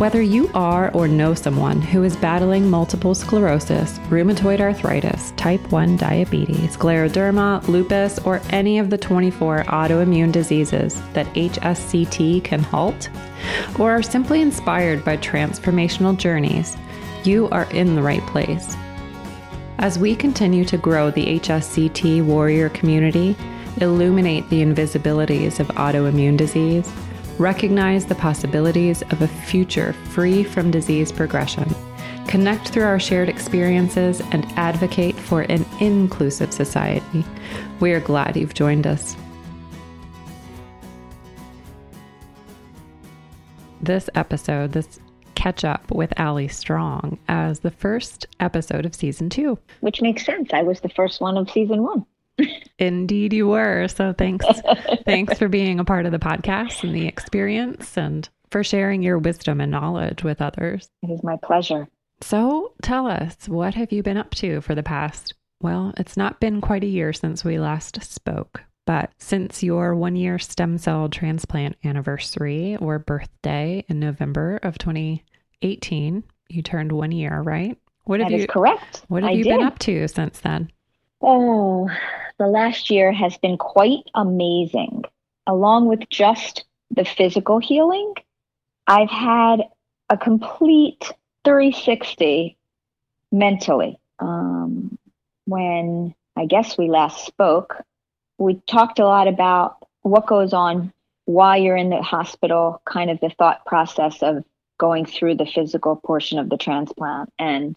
whether 0.00 0.22
you 0.22 0.50
are 0.54 0.90
or 0.92 1.06
know 1.06 1.34
someone 1.34 1.82
who 1.82 2.02
is 2.04 2.16
battling 2.16 2.70
multiple 2.70 3.14
sclerosis, 3.14 3.98
rheumatoid 4.08 4.58
arthritis, 4.58 5.32
type 5.32 5.60
1 5.70 5.98
diabetes, 5.98 6.74
scleroderma, 6.74 7.62
lupus, 7.68 8.18
or 8.20 8.40
any 8.48 8.78
of 8.78 8.88
the 8.88 8.96
24 8.96 9.64
autoimmune 9.64 10.32
diseases 10.32 10.94
that 11.12 11.26
HSCT 11.34 12.42
can 12.42 12.62
halt, 12.62 13.10
or 13.78 13.90
are 13.90 14.02
simply 14.02 14.40
inspired 14.40 15.04
by 15.04 15.18
transformational 15.18 16.16
journeys, 16.16 16.78
you 17.24 17.50
are 17.50 17.70
in 17.70 17.94
the 17.94 18.02
right 18.02 18.26
place. 18.28 18.74
As 19.80 19.98
we 19.98 20.16
continue 20.16 20.64
to 20.64 20.78
grow 20.78 21.10
the 21.10 21.38
HSCT 21.40 22.24
warrior 22.24 22.70
community, 22.70 23.36
illuminate 23.82 24.48
the 24.48 24.62
invisibilities 24.62 25.60
of 25.60 25.68
autoimmune 25.68 26.38
disease, 26.38 26.90
recognize 27.40 28.04
the 28.04 28.14
possibilities 28.14 29.00
of 29.02 29.22
a 29.22 29.26
future 29.26 29.94
free 30.10 30.44
from 30.44 30.70
disease 30.70 31.10
progression, 31.10 31.74
connect 32.28 32.68
through 32.68 32.84
our 32.84 33.00
shared 33.00 33.30
experiences, 33.30 34.20
and 34.30 34.44
advocate 34.56 35.16
for 35.16 35.40
an 35.42 35.64
inclusive 35.80 36.52
society. 36.52 37.24
We 37.80 37.92
are 37.92 38.00
glad 38.00 38.36
you've 38.36 38.52
joined 38.52 38.86
us. 38.86 39.16
This 43.80 44.10
episode, 44.14 44.72
this 44.72 45.00
catch 45.34 45.64
up 45.64 45.90
with 45.90 46.12
Allie 46.18 46.48
Strong 46.48 47.18
as 47.28 47.60
the 47.60 47.70
first 47.70 48.26
episode 48.40 48.84
of 48.84 48.94
season 48.94 49.30
two. 49.30 49.58
Which 49.80 50.02
makes 50.02 50.26
sense. 50.26 50.50
I 50.52 50.60
was 50.60 50.80
the 50.80 50.90
first 50.90 51.22
one 51.22 51.38
of 51.38 51.50
season 51.50 51.82
one. 51.82 52.04
Indeed, 52.78 53.32
you 53.32 53.48
were. 53.48 53.88
So 53.88 54.12
thanks, 54.12 54.46
thanks 55.04 55.38
for 55.38 55.48
being 55.48 55.80
a 55.80 55.84
part 55.84 56.06
of 56.06 56.12
the 56.12 56.18
podcast 56.18 56.82
and 56.82 56.94
the 56.94 57.06
experience, 57.06 57.96
and 57.96 58.28
for 58.50 58.64
sharing 58.64 59.02
your 59.02 59.18
wisdom 59.18 59.60
and 59.60 59.70
knowledge 59.70 60.24
with 60.24 60.40
others. 60.40 60.88
It 61.02 61.10
is 61.10 61.22
my 61.22 61.36
pleasure. 61.42 61.88
So 62.20 62.74
tell 62.82 63.06
us, 63.06 63.48
what 63.48 63.74
have 63.74 63.92
you 63.92 64.02
been 64.02 64.16
up 64.16 64.30
to 64.36 64.60
for 64.60 64.74
the 64.74 64.82
past? 64.82 65.34
Well, 65.62 65.94
it's 65.96 66.16
not 66.16 66.40
been 66.40 66.60
quite 66.60 66.84
a 66.84 66.88
year 66.88 67.12
since 67.12 67.44
we 67.44 67.58
last 67.58 68.02
spoke, 68.02 68.64
but 68.86 69.10
since 69.18 69.62
your 69.62 69.94
one 69.94 70.16
year 70.16 70.38
stem 70.38 70.78
cell 70.78 71.08
transplant 71.08 71.76
anniversary 71.84 72.76
or 72.76 72.98
birthday 72.98 73.84
in 73.88 74.00
November 74.00 74.58
of 74.62 74.78
2018, 74.78 76.24
you 76.48 76.62
turned 76.62 76.92
one 76.92 77.12
year, 77.12 77.40
right? 77.42 77.76
What 78.04 78.20
have 78.20 78.30
that 78.30 78.38
you 78.38 78.46
correct? 78.46 79.04
What 79.08 79.22
have 79.22 79.30
I 79.30 79.34
you 79.34 79.44
did. 79.44 79.58
been 79.58 79.66
up 79.66 79.78
to 79.80 80.08
since 80.08 80.40
then? 80.40 80.70
Oh, 81.22 81.90
the 82.38 82.46
last 82.46 82.90
year 82.90 83.12
has 83.12 83.36
been 83.38 83.58
quite 83.58 84.04
amazing. 84.14 85.04
Along 85.46 85.86
with 85.86 86.08
just 86.08 86.64
the 86.90 87.04
physical 87.04 87.58
healing, 87.58 88.14
I've 88.86 89.10
had 89.10 89.62
a 90.08 90.16
complete 90.16 91.12
360 91.44 92.56
mentally. 93.30 93.98
Um, 94.18 94.98
when 95.44 96.14
I 96.36 96.46
guess 96.46 96.78
we 96.78 96.88
last 96.88 97.26
spoke, 97.26 97.76
we 98.38 98.54
talked 98.66 98.98
a 98.98 99.04
lot 99.04 99.28
about 99.28 99.76
what 100.02 100.26
goes 100.26 100.52
on 100.52 100.92
while 101.26 101.60
you're 101.60 101.76
in 101.76 101.90
the 101.90 102.02
hospital, 102.02 102.80
kind 102.86 103.10
of 103.10 103.20
the 103.20 103.30
thought 103.30 103.64
process 103.66 104.22
of 104.22 104.44
going 104.78 105.04
through 105.04 105.34
the 105.36 105.46
physical 105.46 105.96
portion 105.96 106.38
of 106.38 106.48
the 106.48 106.56
transplant. 106.56 107.30
And 107.38 107.76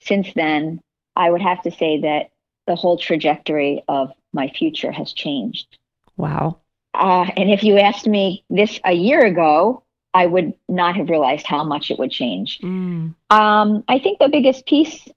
since 0.00 0.28
then, 0.34 0.82
I 1.16 1.30
would 1.30 1.40
have 1.40 1.62
to 1.62 1.70
say 1.70 2.00
that 2.02 2.31
the 2.66 2.76
whole 2.76 2.96
trajectory 2.96 3.82
of 3.88 4.12
my 4.32 4.48
future 4.48 4.92
has 4.92 5.12
changed. 5.12 5.78
Wow. 6.16 6.58
Uh, 6.94 7.26
and 7.36 7.50
if 7.50 7.62
you 7.62 7.78
asked 7.78 8.06
me 8.06 8.44
this 8.50 8.78
a 8.84 8.92
year 8.92 9.24
ago, 9.24 9.82
I 10.14 10.26
would 10.26 10.54
not 10.68 10.96
have 10.96 11.08
realized 11.08 11.46
how 11.46 11.64
much 11.64 11.90
it 11.90 11.98
would 11.98 12.10
change. 12.10 12.58
Mm. 12.60 13.14
Um, 13.30 13.84
I 13.88 13.98
think 13.98 14.18
the 14.18 14.28
biggest 14.28 14.66
piece 14.66 15.08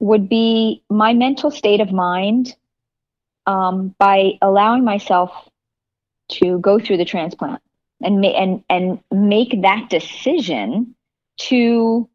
would 0.00 0.28
be 0.28 0.82
my 0.88 1.12
mental 1.12 1.50
state 1.50 1.80
of 1.80 1.92
mind 1.92 2.56
um, 3.46 3.94
by 3.98 4.38
allowing 4.40 4.84
myself 4.84 5.30
to 6.28 6.58
go 6.60 6.78
through 6.78 6.98
the 6.98 7.04
transplant 7.04 7.62
and 8.02 8.20
ma- 8.20 8.28
and 8.28 8.62
and 8.68 9.00
make 9.10 9.62
that 9.62 9.88
decision 9.88 10.94
to 11.38 12.08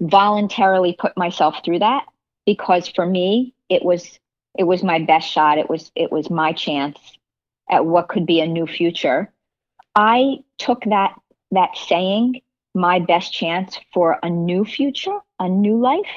voluntarily 0.00 0.96
put 0.98 1.16
myself 1.16 1.56
through 1.64 1.80
that 1.80 2.06
because 2.46 2.88
for 2.88 3.04
me 3.04 3.52
it 3.68 3.84
was 3.84 4.18
it 4.58 4.64
was 4.64 4.82
my 4.82 4.98
best 4.98 5.30
shot. 5.30 5.56
It 5.56 5.70
was 5.70 5.90
it 5.94 6.12
was 6.12 6.28
my 6.28 6.52
chance 6.52 6.98
at 7.70 7.86
what 7.86 8.08
could 8.08 8.26
be 8.26 8.40
a 8.40 8.46
new 8.46 8.66
future. 8.66 9.32
I 9.94 10.38
took 10.58 10.82
that 10.84 11.14
that 11.52 11.76
saying, 11.76 12.42
my 12.74 12.98
best 12.98 13.32
chance 13.32 13.78
for 13.94 14.18
a 14.22 14.28
new 14.28 14.64
future, 14.64 15.18
a 15.38 15.48
new 15.48 15.80
life, 15.80 16.10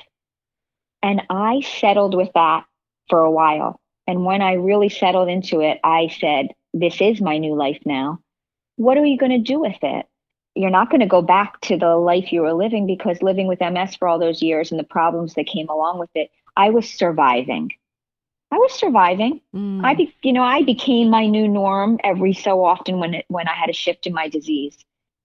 and 1.01 1.21
I 1.29 1.61
settled 1.61 2.15
with 2.15 2.31
that 2.33 2.65
for 3.09 3.19
a 3.19 3.31
while. 3.31 3.79
And 4.07 4.25
when 4.25 4.41
I 4.41 4.53
really 4.53 4.89
settled 4.89 5.29
into 5.29 5.61
it, 5.61 5.79
I 5.83 6.09
said, 6.19 6.47
this 6.73 6.99
is 6.99 7.21
my 7.21 7.37
new 7.37 7.55
life 7.55 7.79
now. 7.85 8.19
What 8.75 8.97
are 8.97 9.05
you 9.05 9.17
going 9.17 9.31
to 9.31 9.51
do 9.53 9.59
with 9.59 9.77
it? 9.83 10.05
You're 10.55 10.69
not 10.69 10.89
going 10.89 11.01
to 11.01 11.07
go 11.07 11.21
back 11.21 11.61
to 11.61 11.77
the 11.77 11.95
life 11.95 12.33
you 12.33 12.41
were 12.41 12.53
living 12.53 12.87
because 12.87 13.21
living 13.21 13.47
with 13.47 13.61
MS 13.61 13.95
for 13.95 14.07
all 14.07 14.19
those 14.19 14.41
years 14.41 14.71
and 14.71 14.79
the 14.79 14.83
problems 14.83 15.35
that 15.35 15.47
came 15.47 15.69
along 15.69 15.99
with 15.99 16.09
it, 16.15 16.29
I 16.57 16.71
was 16.71 16.89
surviving. 16.89 17.71
I 18.51 18.57
was 18.57 18.73
surviving. 18.73 19.41
Mm. 19.55 19.83
I, 19.83 19.95
be, 19.95 20.13
you 20.23 20.33
know, 20.33 20.43
I 20.43 20.63
became 20.63 21.09
my 21.09 21.25
new 21.25 21.47
norm 21.47 21.99
every 22.03 22.33
so 22.33 22.63
often 22.63 22.99
when 22.99 23.13
it 23.13 23.25
when 23.29 23.47
I 23.47 23.53
had 23.53 23.69
a 23.69 23.73
shift 23.73 24.07
in 24.07 24.13
my 24.13 24.27
disease. 24.27 24.77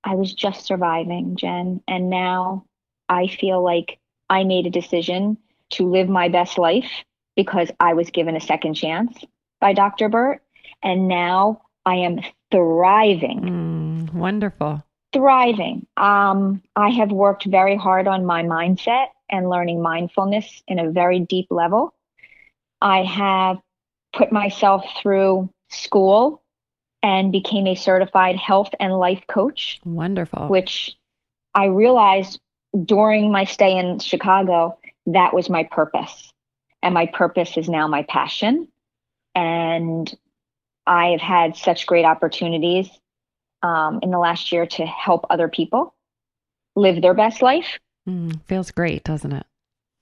I 0.05 0.15
was 0.15 0.33
just 0.33 0.65
surviving, 0.65 1.37
Jen, 1.37 1.83
and 1.89 2.09
now 2.09 2.65
I 3.09 3.27
feel 3.27 3.63
like 3.63 3.99
I 4.31 4.45
made 4.45 4.67
a 4.67 4.71
decision 4.71 5.37
to 5.71 5.91
live 5.91 6.09
my 6.09 6.29
best 6.29 6.59
life 6.59 6.91
because 7.35 7.71
I 7.81 7.95
was 7.95 8.11
given 8.11 8.37
a 8.37 8.41
second 8.41 8.75
chance 8.75 9.19
by 9.61 9.73
Dr. 9.73 10.09
Burt, 10.09 10.43
and 10.83 11.09
now 11.09 11.63
I 11.85 11.97
am 11.97 12.21
thriving. 12.53 13.41
Mm, 13.41 14.15
wonderful. 14.15 14.85
Thriving. 15.13 15.87
Um, 15.97 16.63
I 16.77 16.91
have 16.91 17.11
worked 17.11 17.47
very 17.47 17.77
hard 17.77 18.07
on 18.07 18.25
my 18.25 18.43
mindset 18.43 19.07
and 19.29 19.51
learning 19.51 19.83
mindfulness 19.83 20.63
in 20.69 20.79
a 20.79 20.91
very 20.91 21.21
deep 21.21 21.49
level. 21.51 21.95
I 22.81 23.03
have 23.03 23.59
put 24.13 24.33
myself 24.33 24.85
through 25.03 25.51
school 25.71 26.43
and 27.03 27.33
became 27.33 27.67
a 27.67 27.75
certified 27.75 28.37
health 28.37 28.71
and 28.81 28.93
life 28.93 29.23
coach. 29.29 29.81
Wonderful. 29.85 30.49
Which 30.49 30.97
I 31.55 31.67
realized 31.67 32.41
during 32.85 33.31
my 33.31 33.45
stay 33.45 33.79
in 33.79 33.99
Chicago, 33.99 34.79
that 35.07 35.33
was 35.33 35.49
my 35.49 35.65
purpose. 35.65 36.33
And 36.83 36.95
my 36.95 37.07
purpose 37.07 37.57
is 37.57 37.69
now 37.69 37.89
my 37.89 38.03
passion. 38.03 38.69
And 39.35 40.13
I 40.87 41.09
have 41.09 41.21
had 41.21 41.57
such 41.57 41.87
great 41.87 42.05
opportunities 42.05 42.89
um, 43.63 44.01
in 44.03 44.11
the 44.11 44.19
last 44.19 44.53
year 44.53 44.67
to 44.67 44.87
help 44.87 45.27
other 45.31 45.49
people 45.49 45.95
live 46.75 47.03
their 47.03 47.15
best 47.15 47.43
life. 47.43 47.79
Mm, 48.09 48.41
feels 48.47 48.71
great, 48.71 49.05
doesn't 49.05 49.33
it? 49.33 49.47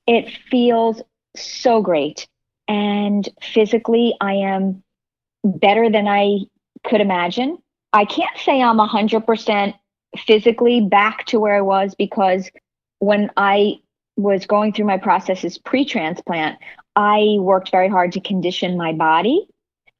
It 0.06 0.30
feels 0.50 1.00
so 1.36 1.80
great 1.80 2.28
and 2.68 3.28
physically 3.40 4.14
I 4.20 4.34
am 4.34 4.82
better 5.44 5.90
than 5.90 6.08
I 6.08 6.40
could 6.84 7.00
imagine. 7.00 7.58
I 7.92 8.04
can't 8.04 8.36
say 8.38 8.62
I'm 8.62 8.78
100% 8.78 9.74
physically 10.16 10.80
back 10.80 11.26
to 11.26 11.40
where 11.40 11.56
I 11.56 11.60
was 11.60 11.94
because 11.94 12.50
when 12.98 13.30
I 13.36 13.80
was 14.16 14.46
going 14.46 14.72
through 14.72 14.86
my 14.86 14.98
processes 14.98 15.58
pre 15.58 15.84
transplant, 15.84 16.58
I 16.96 17.36
worked 17.38 17.70
very 17.70 17.88
hard 17.88 18.12
to 18.12 18.20
condition 18.20 18.76
my 18.76 18.92
body 18.92 19.46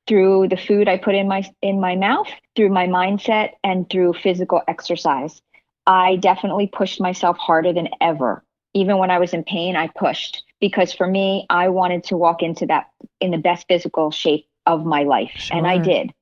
through 0.07 0.49
the 0.49 0.57
food 0.57 0.89
I 0.89 0.99
put 0.99 1.15
in 1.15 1.29
my 1.29 1.45
in 1.63 1.81
my 1.81 1.97
mouth, 1.97 2.29
through 2.55 2.71
my 2.71 2.87
mindset 2.87 3.51
and 3.63 3.89
through 3.89 4.15
physical 4.15 4.63
exercise. 4.69 5.41
I 5.87 6.17
definitely 6.17 6.67
pushed 6.67 7.01
myself 7.01 7.37
harder 7.39 7.73
than 7.73 7.89
ever. 8.01 8.45
Even 8.75 8.99
when 8.99 9.11
I 9.11 9.19
was 9.19 9.35
in 9.35 9.45
pain, 9.45 9.77
I 9.77 9.89
pushed 9.89 10.43
because 10.65 10.95
for 10.95 11.07
me, 11.07 11.45
I 11.51 11.69
wanted 11.69 12.05
to 12.05 12.17
walk 12.17 12.43
into 12.43 12.65
that 12.65 12.89
in 13.21 13.33
the 13.33 13.37
best 13.37 13.67
physical 13.69 14.11
shape 14.11 14.47
of 14.65 14.87
my 14.87 15.03
life. 15.03 15.33
Sure. 15.35 15.59
And 15.59 15.67
I 15.67 15.77
did. 15.77 16.15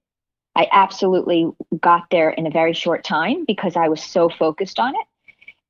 I 0.56 0.67
absolutely 0.73 1.49
got 1.81 2.11
there 2.11 2.31
in 2.31 2.44
a 2.49 2.50
very 2.50 2.73
short 2.73 3.05
time 3.05 3.44
because 3.44 3.77
I 3.77 3.87
was 3.87 4.03
so 4.03 4.29
focused 4.29 4.81
on 4.81 4.97
it. 4.97 5.06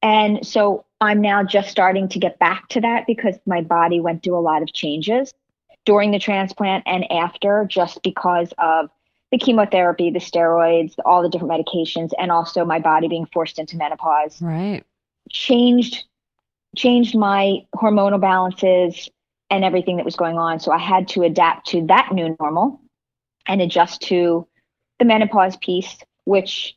And 0.01 0.47
so 0.47 0.87
I'm 1.03 1.21
now 1.21 1.45
just 1.45 1.69
starting 1.69 2.09
to 2.09 2.19
get 2.19 2.39
back 2.39 2.67
to 2.69 2.81
that 2.81 3.07
because 3.07 3.37
my 3.45 3.61
body 3.61 4.01
went 4.01 4.23
through 4.23 4.39
a 4.39 4.41
lot 4.41 4.63
of 4.63 4.73
changes 4.73 5.35
during 5.85 6.11
the 6.11 6.19
transplant 6.19 6.83
and 6.87 7.05
after, 7.13 7.67
just 7.69 8.03
because 8.03 8.55
of 8.57 8.89
the 9.33 9.37
chemotherapy, 9.37 10.09
the 10.09 10.19
steroids, 10.19 10.95
all 11.05 11.23
the 11.23 11.29
different 11.29 11.53
medications, 11.53 12.13
and 12.19 12.33
also 12.33 12.65
my 12.65 12.79
body 12.79 13.07
being 13.07 13.27
forced 13.27 13.59
into 13.59 13.77
menopause. 13.77 14.41
Right. 14.41 14.83
Changed 15.29 16.05
changed 16.77 17.17
my 17.17 17.59
hormonal 17.75 18.21
balances 18.21 19.09
and 19.51 19.65
everything 19.65 19.97
that 19.97 20.05
was 20.05 20.17
going 20.17 20.39
on. 20.39 20.61
So 20.61 20.73
I 20.73 20.79
had 20.79 21.09
to 21.09 21.23
adapt 21.23 21.69
to 21.69 21.87
that 21.87 22.11
new 22.13 22.37
normal 22.41 22.81
and 23.47 23.61
adjust 23.61 24.01
to 24.03 24.47
the 24.99 25.05
menopause 25.05 25.57
piece, 25.57 25.99
which 26.25 26.75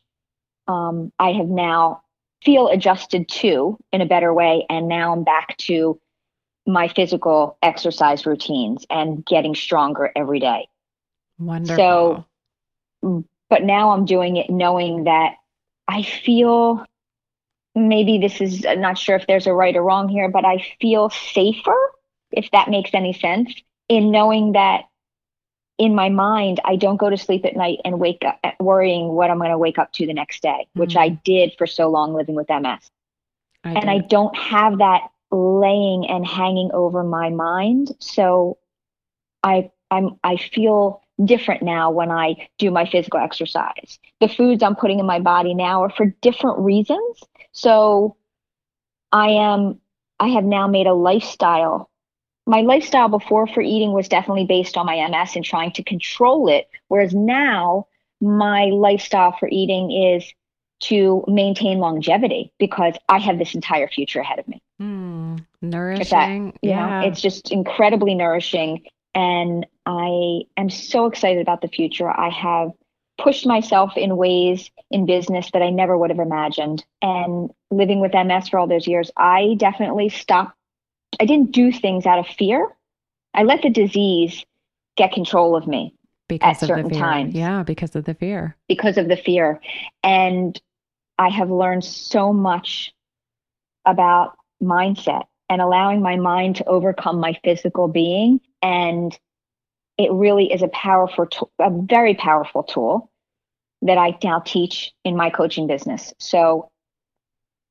um, 0.68 1.12
I 1.18 1.32
have 1.32 1.48
now 1.48 2.02
feel 2.44 2.68
adjusted 2.68 3.28
to 3.28 3.78
in 3.92 4.00
a 4.00 4.06
better 4.06 4.32
way. 4.34 4.66
And 4.68 4.88
now 4.88 5.12
I'm 5.12 5.24
back 5.24 5.56
to 5.58 5.98
my 6.66 6.88
physical 6.88 7.56
exercise 7.62 8.26
routines 8.26 8.84
and 8.90 9.24
getting 9.24 9.54
stronger 9.54 10.10
every 10.14 10.40
day. 10.40 10.68
Wonderful. 11.38 12.26
So, 13.02 13.24
but 13.48 13.62
now 13.62 13.90
I'm 13.90 14.04
doing 14.04 14.36
it 14.36 14.50
knowing 14.50 15.04
that 15.04 15.34
I 15.88 16.02
feel 16.02 16.84
maybe 17.76 18.18
this 18.18 18.40
is 18.40 18.64
I'm 18.66 18.80
not 18.80 18.98
sure 18.98 19.14
if 19.14 19.26
there's 19.26 19.46
a 19.46 19.52
right 19.52 19.76
or 19.76 19.82
wrong 19.82 20.08
here, 20.08 20.28
but 20.28 20.44
I 20.44 20.64
feel 20.80 21.10
safer, 21.10 21.76
if 22.32 22.50
that 22.52 22.70
makes 22.70 22.90
any 22.94 23.12
sense, 23.12 23.54
in 23.88 24.10
knowing 24.10 24.52
that 24.52 24.84
in 25.78 25.94
my 25.94 26.08
mind, 26.08 26.58
I 26.64 26.76
don't 26.76 26.96
go 26.96 27.10
to 27.10 27.18
sleep 27.18 27.44
at 27.44 27.54
night 27.54 27.78
and 27.84 28.00
wake 28.00 28.22
up 28.24 28.40
worrying 28.58 29.08
what 29.08 29.30
I'm 29.30 29.38
going 29.38 29.50
to 29.50 29.58
wake 29.58 29.78
up 29.78 29.92
to 29.92 30.06
the 30.06 30.14
next 30.14 30.42
day, 30.42 30.66
which 30.72 30.94
mm-hmm. 30.94 30.98
I 31.00 31.08
did 31.24 31.52
for 31.58 31.66
so 31.66 31.88
long 31.88 32.14
living 32.14 32.34
with 32.34 32.48
MS. 32.48 32.90
I 33.62 33.72
and 33.72 33.90
I 33.90 33.98
don't 33.98 34.34
have 34.36 34.78
that 34.78 35.02
laying 35.30 36.08
and 36.08 36.26
hanging 36.26 36.70
over 36.72 37.04
my 37.04 37.28
mind. 37.28 37.92
So 37.98 38.56
I 39.42 39.70
I'm 39.90 40.18
I 40.24 40.36
feel 40.36 41.02
different 41.24 41.62
now 41.62 41.90
when 41.90 42.10
I 42.10 42.48
do 42.58 42.70
my 42.70 42.86
physical 42.86 43.20
exercise. 43.20 43.98
The 44.20 44.28
foods 44.28 44.62
I'm 44.62 44.76
putting 44.76 44.98
in 45.00 45.06
my 45.06 45.20
body 45.20 45.54
now 45.54 45.82
are 45.82 45.90
for 45.90 46.14
different 46.20 46.58
reasons. 46.58 47.22
So 47.52 48.16
I 49.12 49.28
am 49.28 49.80
I 50.18 50.28
have 50.28 50.44
now 50.44 50.66
made 50.66 50.86
a 50.86 50.94
lifestyle. 50.94 51.90
My 52.46 52.60
lifestyle 52.60 53.08
before 53.08 53.46
for 53.46 53.60
eating 53.60 53.92
was 53.92 54.08
definitely 54.08 54.46
based 54.46 54.76
on 54.76 54.86
my 54.86 55.06
MS 55.08 55.36
and 55.36 55.44
trying 55.44 55.72
to 55.72 55.82
control 55.82 56.48
it, 56.48 56.68
whereas 56.88 57.12
now 57.12 57.88
my 58.20 58.66
lifestyle 58.66 59.36
for 59.38 59.48
eating 59.50 59.90
is 59.90 60.32
to 60.78 61.24
maintain 61.26 61.78
longevity 61.78 62.52
because 62.58 62.94
I 63.08 63.18
have 63.18 63.38
this 63.38 63.54
entire 63.54 63.88
future 63.88 64.20
ahead 64.20 64.38
of 64.38 64.46
me. 64.46 64.62
Mm, 64.80 65.44
nourishing. 65.62 66.52
That, 66.52 66.58
yeah. 66.62 67.00
Know, 67.00 67.08
it's 67.08 67.20
just 67.20 67.50
incredibly 67.50 68.14
nourishing. 68.14 68.84
And 69.16 69.66
I 69.86 70.42
am 70.58 70.68
so 70.68 71.06
excited 71.06 71.40
about 71.40 71.62
the 71.62 71.68
future. 71.68 72.08
I 72.08 72.28
have 72.28 72.72
pushed 73.16 73.46
myself 73.46 73.96
in 73.96 74.18
ways 74.18 74.70
in 74.90 75.06
business 75.06 75.50
that 75.52 75.62
I 75.62 75.70
never 75.70 75.96
would 75.96 76.10
have 76.10 76.18
imagined. 76.18 76.84
And 77.00 77.50
living 77.70 78.00
with 78.00 78.12
MS 78.12 78.50
for 78.50 78.58
all 78.58 78.66
those 78.66 78.86
years, 78.86 79.10
I 79.16 79.56
definitely 79.56 80.10
stopped. 80.10 80.54
I 81.18 81.24
didn't 81.24 81.52
do 81.52 81.72
things 81.72 82.04
out 82.04 82.18
of 82.18 82.26
fear. 82.26 82.68
I 83.32 83.44
let 83.44 83.62
the 83.62 83.70
disease 83.70 84.44
get 84.98 85.12
control 85.12 85.56
of 85.56 85.66
me 85.66 85.94
because 86.28 86.62
at 86.62 86.66
certain 86.66 86.90
times. 86.90 87.34
Yeah, 87.34 87.62
because 87.62 87.96
of 87.96 88.04
the 88.04 88.14
fear. 88.14 88.54
Because 88.68 88.98
of 88.98 89.08
the 89.08 89.16
fear. 89.16 89.62
And 90.02 90.60
I 91.18 91.30
have 91.30 91.50
learned 91.50 91.84
so 91.84 92.34
much 92.34 92.92
about 93.86 94.36
mindset 94.62 95.22
and 95.48 95.62
allowing 95.62 96.02
my 96.02 96.16
mind 96.16 96.56
to 96.56 96.66
overcome 96.66 97.18
my 97.18 97.38
physical 97.44 97.88
being. 97.88 98.40
And 98.66 99.16
it 99.96 100.10
really 100.10 100.52
is 100.52 100.62
a 100.62 100.68
powerful, 100.68 101.28
a 101.60 101.70
very 101.70 102.14
powerful 102.14 102.64
tool 102.64 103.12
that 103.82 103.96
I 103.96 104.18
now 104.24 104.40
teach 104.40 104.92
in 105.04 105.16
my 105.16 105.30
coaching 105.30 105.68
business. 105.68 106.12
So 106.18 106.68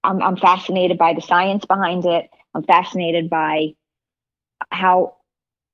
I'm, 0.06 0.22
I'm 0.22 0.38
fascinated 0.38 0.98
by 0.98 1.14
the 1.14 1.22
science 1.22 1.66
behind 1.66 2.06
it. 2.06 2.30
I'm 2.54 2.64
fascinated 2.64 3.30
by 3.30 3.74
how 4.72 5.18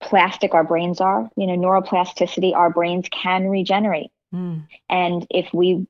plastic 0.02 0.56
our 0.56 0.64
brains 0.64 1.00
are. 1.00 1.30
You 1.38 1.46
know, 1.46 1.56
neuroplasticity, 1.56 2.56
our 2.56 2.72
brains 2.72 3.08
can 3.12 3.48
regenerate. 3.48 4.10
Mm. 4.34 4.66
And 4.90 5.28
if 5.30 5.54
we 5.54 5.86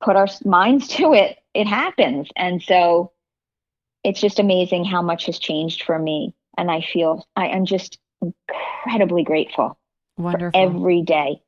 put 0.00 0.16
our 0.16 0.28
minds 0.46 0.88
to 0.88 1.12
it, 1.12 1.36
it 1.52 1.66
happens. 1.66 2.28
And 2.36 2.62
so 2.62 3.12
it's 4.02 4.20
just 4.20 4.38
amazing 4.38 4.86
how 4.86 5.02
much 5.02 5.26
has 5.26 5.38
changed 5.38 5.82
for 5.82 5.98
me. 5.98 6.34
And 6.56 6.70
I 6.70 6.80
feel 6.80 7.26
I 7.36 7.48
am 7.48 7.66
just 7.66 7.98
incredibly 8.22 9.24
grateful 9.24 9.78
wonderful. 10.16 10.60
every 10.60 11.02
day. 11.02 11.42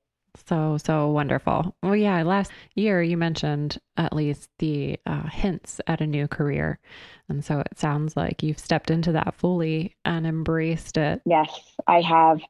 So, 0.47 0.79
so 0.79 1.11
wonderful. 1.11 1.76
Well, 1.82 1.94
yeah, 1.94 2.23
last 2.23 2.50
year 2.75 3.00
you 3.03 3.17
mentioned 3.17 3.79
at 3.97 4.12
least 4.12 4.50
the 4.59 4.99
uh, 5.06 5.29
hints 5.29 5.81
at 5.87 6.00
a 6.00 6.06
new 6.06 6.26
career. 6.26 6.81
And 7.29 7.44
so 7.44 7.61
it 7.61 7.79
sounds 7.79 8.17
like 8.17 8.43
you've 8.43 8.59
stepped 8.59 8.91
into 8.91 9.12
that 9.12 9.35
fully 9.37 9.94
and 10.05 10.26
embraced 10.26 10.97
it. 10.97 11.23
Yes, 11.25 11.50
I 11.87 12.00
have. 12.00 12.41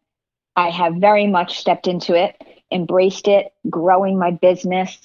I 0.56 0.70
have 0.70 0.94
very 0.94 1.26
much 1.26 1.58
stepped 1.58 1.86
into 1.86 2.14
it, 2.14 2.40
embraced 2.72 3.28
it, 3.28 3.52
growing 3.68 4.18
my 4.18 4.30
business, 4.30 4.98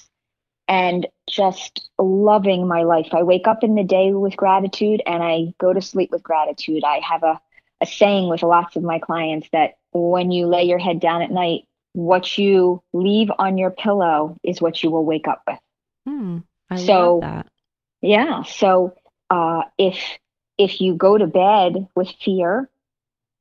and 0.68 1.08
just 1.30 1.90
loving 1.98 2.68
my 2.68 2.84
life. 2.84 3.10
I 3.12 3.24
wake 3.24 3.48
up 3.48 3.64
in 3.64 3.76
the 3.76 3.84
day 3.84 4.14
with 4.14 4.38
gratitude 4.38 5.02
and 5.06 5.22
I 5.24 5.54
go 5.58 5.74
to 5.74 5.82
sleep 5.82 6.12
with 6.12 6.24
gratitude. 6.24 6.84
I 6.84 7.00
have 7.00 7.24
a, 7.24 7.42
a 7.82 7.86
saying 7.86 8.30
with 8.30 8.44
lots 8.44 8.76
of 8.76 8.84
my 8.84 9.00
clients 9.00 9.48
that 9.52 9.78
when 9.92 10.32
you 10.32 10.48
lay 10.48 10.64
your 10.64 10.80
head 10.80 11.00
down 11.00 11.22
at 11.22 11.32
night, 11.32 11.64
what 11.94 12.38
you 12.38 12.82
leave 12.94 13.30
on 13.40 13.58
your 13.58 13.72
pillow 13.72 14.38
is 14.44 14.62
what 14.62 14.84
you 14.84 14.92
will 14.92 15.06
wake 15.06 15.28
up 15.28 15.42
with. 15.48 15.60
Hmm, 16.06 16.38
I 16.70 16.76
so, 16.78 17.18
love 17.18 17.22
that. 17.22 17.48
Yeah. 18.02 18.44
So 18.44 18.96
uh, 19.30 19.64
if 19.78 19.98
if 20.58 20.82
you 20.82 20.94
go 20.94 21.18
to 21.18 21.28
bed 21.28 21.88
with 21.96 22.10
fear, 22.22 22.70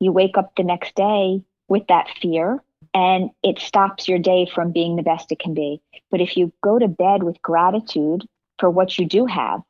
you 0.00 0.12
wake 0.12 0.38
up 0.38 0.52
the 0.56 0.62
next 0.62 0.94
day 0.94 1.42
with 1.68 1.86
that 1.88 2.08
fear 2.20 2.62
and 2.94 3.30
it 3.42 3.58
stops 3.58 4.08
your 4.08 4.18
day 4.18 4.48
from 4.52 4.72
being 4.72 4.96
the 4.96 5.02
best 5.02 5.30
it 5.32 5.38
can 5.38 5.54
be. 5.54 5.82
But 6.10 6.20
if 6.20 6.36
you 6.36 6.52
go 6.62 6.78
to 6.78 6.88
bed 6.88 7.22
with 7.22 7.42
gratitude 7.42 8.26
for 8.58 8.70
what 8.70 8.98
you 8.98 9.06
do 9.06 9.26
have 9.26 9.62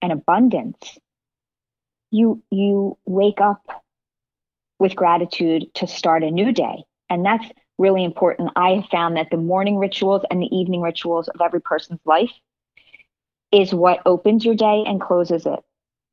and 0.00 0.12
abundance, 0.12 0.98
you 2.10 2.42
you 2.50 2.96
wake 3.04 3.40
up 3.40 3.84
with 4.78 4.96
gratitude 4.96 5.72
to 5.74 5.86
start 5.86 6.22
a 6.22 6.30
new 6.30 6.52
day. 6.52 6.84
And 7.08 7.24
that's 7.24 7.46
really 7.78 8.04
important. 8.04 8.50
I 8.56 8.70
have 8.70 8.86
found 8.86 9.16
that 9.16 9.30
the 9.30 9.36
morning 9.36 9.78
rituals 9.78 10.22
and 10.30 10.40
the 10.40 10.54
evening 10.54 10.80
rituals 10.80 11.28
of 11.28 11.40
every 11.40 11.60
person's 11.60 12.00
life 12.04 12.32
is 13.52 13.72
what 13.72 14.00
opens 14.06 14.44
your 14.44 14.54
day 14.54 14.84
and 14.86 15.00
closes 15.00 15.46
it. 15.46 15.60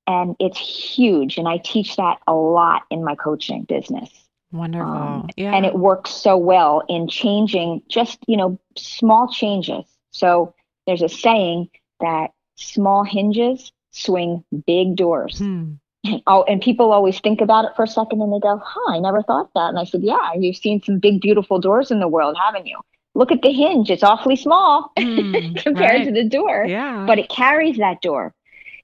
And 0.05 0.35
it's 0.39 0.57
huge. 0.57 1.37
And 1.37 1.47
I 1.47 1.57
teach 1.57 1.95
that 1.95 2.19
a 2.27 2.33
lot 2.33 2.83
in 2.89 3.03
my 3.03 3.15
coaching 3.15 3.63
business. 3.63 4.09
Wonderful. 4.51 4.93
Um, 4.93 5.29
yeah. 5.35 5.55
And 5.55 5.65
it 5.65 5.73
works 5.73 6.11
so 6.11 6.37
well 6.37 6.83
in 6.87 7.07
changing 7.07 7.81
just, 7.87 8.19
you 8.27 8.37
know, 8.37 8.59
small 8.77 9.31
changes. 9.31 9.85
So 10.11 10.53
there's 10.85 11.01
a 11.01 11.09
saying 11.09 11.69
that 12.01 12.31
small 12.55 13.03
hinges 13.03 13.71
swing 13.91 14.43
big 14.67 14.95
doors. 14.95 15.39
Hmm. 15.39 15.73
Oh, 16.27 16.43
and 16.43 16.61
people 16.61 16.91
always 16.91 17.19
think 17.19 17.39
about 17.39 17.65
it 17.65 17.71
for 17.77 17.83
a 17.83 17.87
second 17.87 18.21
and 18.21 18.33
they 18.33 18.39
go, 18.39 18.61
huh, 18.63 18.91
I 18.91 18.99
never 18.99 19.23
thought 19.23 19.49
that. 19.55 19.69
And 19.69 19.79
I 19.79 19.85
said, 19.85 20.03
yeah, 20.03 20.33
you've 20.37 20.57
seen 20.57 20.81
some 20.81 20.99
big, 20.99 21.21
beautiful 21.21 21.59
doors 21.59 21.91
in 21.91 21.99
the 21.99 22.09
world, 22.09 22.35
haven't 22.37 22.67
you? 22.67 22.77
Look 23.15 23.31
at 23.31 23.41
the 23.41 23.53
hinge. 23.53 23.89
It's 23.89 24.03
awfully 24.03 24.35
small 24.35 24.91
mm, 24.97 25.63
compared 25.63 25.99
right. 25.99 26.05
to 26.05 26.11
the 26.11 26.27
door. 26.27 26.65
Yeah. 26.67 27.05
But 27.07 27.19
it 27.19 27.29
carries 27.29 27.77
that 27.77 28.01
door. 28.01 28.33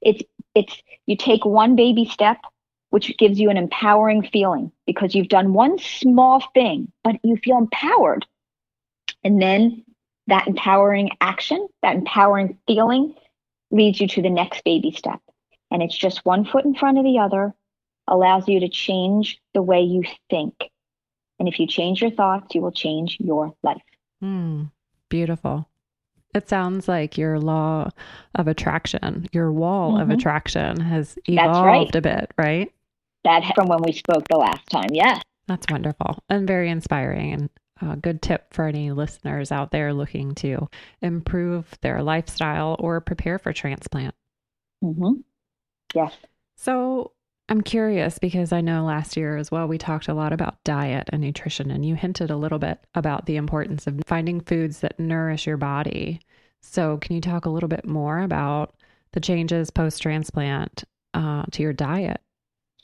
It's, 0.01 0.23
it's, 0.55 0.81
you 1.07 1.17
take 1.17 1.43
one 1.43 1.75
baby 1.75 2.05
step 2.05 2.37
which 2.89 3.17
gives 3.17 3.39
you 3.39 3.49
an 3.49 3.57
empowering 3.57 4.23
feeling 4.23 4.71
because 4.85 5.13
you've 5.13 5.29
done 5.29 5.53
one 5.53 5.77
small 5.77 6.43
thing, 6.53 6.91
but 7.03 7.15
you 7.23 7.37
feel 7.37 7.57
empowered. 7.57 8.25
And 9.23 9.41
then 9.41 9.83
that 10.27 10.47
empowering 10.47 11.11
action, 11.21 11.67
that 11.81 11.95
empowering 11.95 12.57
feeling 12.67 13.15
leads 13.71 13.99
you 13.99 14.07
to 14.07 14.21
the 14.21 14.29
next 14.29 14.63
baby 14.63 14.91
step. 14.91 15.21
And 15.71 15.83
it's 15.83 15.97
just 15.97 16.25
one 16.25 16.45
foot 16.45 16.65
in 16.65 16.75
front 16.75 16.97
of 16.97 17.03
the 17.03 17.19
other, 17.19 17.53
allows 18.07 18.47
you 18.47 18.59
to 18.61 18.69
change 18.69 19.39
the 19.53 19.61
way 19.61 19.81
you 19.81 20.03
think. 20.29 20.55
And 21.37 21.47
if 21.47 21.59
you 21.59 21.67
change 21.67 22.01
your 22.01 22.11
thoughts, 22.11 22.55
you 22.55 22.61
will 22.61 22.71
change 22.71 23.17
your 23.19 23.53
life. 23.63 23.81
Mm, 24.23 24.71
beautiful. 25.09 25.67
It 26.35 26.49
sounds 26.49 26.87
like 26.87 27.17
your 27.17 27.39
law 27.39 27.89
of 28.35 28.47
attraction, 28.47 29.27
your 29.31 29.51
wall 29.51 29.93
mm-hmm. 29.93 30.01
of 30.01 30.09
attraction 30.09 30.79
has 30.79 31.17
evolved 31.25 31.65
right. 31.65 31.95
a 31.95 32.01
bit, 32.01 32.31
right? 32.37 32.71
that 33.23 33.43
from 33.55 33.67
when 33.67 33.81
we 33.83 33.93
spoke 33.93 34.27
the 34.27 34.37
last 34.37 34.65
time. 34.67 34.89
Yeah. 34.91 35.19
That's 35.47 35.67
wonderful 35.69 36.23
and 36.29 36.47
very 36.47 36.69
inspiring 36.69 37.33
and 37.33 37.49
a 37.81 37.95
good 37.95 38.21
tip 38.21 38.53
for 38.53 38.65
any 38.65 38.91
listeners 38.91 39.51
out 39.51 39.71
there 39.71 39.93
looking 39.93 40.35
to 40.35 40.69
improve 41.01 41.65
their 41.81 42.03
lifestyle 42.03 42.75
or 42.79 43.01
prepare 43.01 43.39
for 43.39 43.53
transplant. 43.53 44.13
Mm-hmm. 44.83 45.21
Yes. 45.93 46.13
So 46.55 47.11
I'm 47.49 47.61
curious 47.61 48.19
because 48.19 48.51
I 48.51 48.61
know 48.61 48.85
last 48.85 49.17
year 49.17 49.35
as 49.37 49.51
well, 49.51 49.67
we 49.67 49.77
talked 49.77 50.07
a 50.07 50.13
lot 50.13 50.33
about 50.33 50.63
diet 50.63 51.09
and 51.11 51.21
nutrition, 51.21 51.71
and 51.71 51.85
you 51.85 51.95
hinted 51.95 52.29
a 52.29 52.37
little 52.37 52.59
bit 52.59 52.79
about 52.93 53.25
the 53.25 53.37
importance 53.37 53.87
of 53.87 53.99
finding 54.05 54.41
foods 54.41 54.81
that 54.81 54.99
nourish 54.99 55.47
your 55.47 55.57
body. 55.57 56.21
So, 56.61 56.97
can 56.97 57.15
you 57.15 57.21
talk 57.21 57.45
a 57.45 57.49
little 57.49 57.69
bit 57.69 57.87
more 57.87 58.19
about 58.19 58.75
the 59.13 59.19
changes 59.19 59.71
post 59.71 60.01
transplant 60.01 60.83
uh, 61.13 61.43
to 61.51 61.63
your 61.63 61.73
diet? 61.73 62.21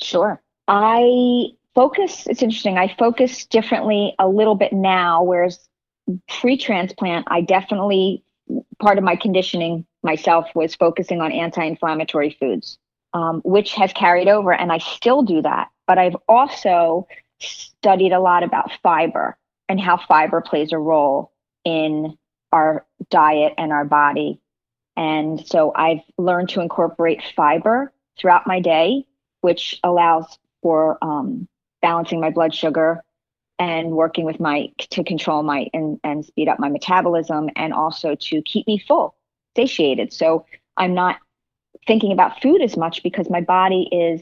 Sure. 0.02 0.42
I 0.68 1.50
focus, 1.76 2.26
it's 2.26 2.42
interesting. 2.42 2.78
I 2.78 2.96
focus 2.98 3.46
differently 3.46 4.16
a 4.18 4.28
little 4.28 4.56
bit 4.56 4.74
now, 4.74 5.24
whereas 5.24 5.60
pre 6.28 6.58
transplant, 6.58 7.26
I 7.30 7.42
definitely, 7.42 8.24
part 8.80 8.98
of 8.98 9.04
my 9.04 9.16
conditioning 9.16 9.86
myself 10.02 10.48
was 10.56 10.76
focusing 10.76 11.22
on 11.22 11.32
anti 11.32 11.64
inflammatory 11.64 12.36
foods, 12.40 12.80
um, 13.16 13.42
which 13.46 13.74
has 13.74 13.94
carried 13.94 14.28
over. 14.28 14.54
And 14.54 14.72
I 14.72 14.78
still 14.78 15.24
do 15.24 15.42
that. 15.42 15.70
But 15.88 15.98
I've 15.98 16.18
also 16.28 17.08
studied 17.40 18.12
a 18.12 18.20
lot 18.20 18.44
about 18.44 18.72
fiber 18.84 19.38
and 19.70 19.80
how 19.80 19.98
fiber 19.98 20.42
plays 20.42 20.74
a 20.74 20.78
role 20.78 21.32
in 21.64 22.18
our 22.52 22.86
diet 23.10 23.54
and 23.58 23.72
our 23.72 23.86
body. 23.86 24.40
And 24.98 25.46
so 25.48 25.72
I've 25.76 26.02
learned 26.18 26.50
to 26.50 26.62
incorporate 26.62 27.24
fiber 27.36 27.94
throughout 28.20 28.48
my 28.48 28.60
day, 28.60 29.06
which 29.42 29.80
allows 29.84 30.38
for 30.62 30.98
um, 31.02 31.48
balancing 31.82 32.20
my 32.20 32.32
blood 32.32 32.54
sugar 32.54 33.02
and 33.60 33.92
working 33.92 34.26
with 34.26 34.42
my 34.42 34.70
to 34.80 35.04
control 35.04 35.42
my 35.42 35.68
and, 35.74 36.00
and 36.04 36.26
speed 36.26 36.50
up 36.50 36.60
my 36.60 36.68
metabolism 36.68 37.50
and 37.56 37.74
also 37.74 38.16
to 38.16 38.42
keep 38.42 38.68
me 38.68 38.78
full 38.78 39.16
satiated 39.56 40.12
so 40.12 40.46
i'm 40.76 40.94
not 40.94 41.18
thinking 41.88 42.12
about 42.12 42.42
food 42.42 42.62
as 42.62 42.78
much 42.78 43.04
because 43.04 43.30
my 43.30 43.42
body 43.42 43.88
is 43.92 44.22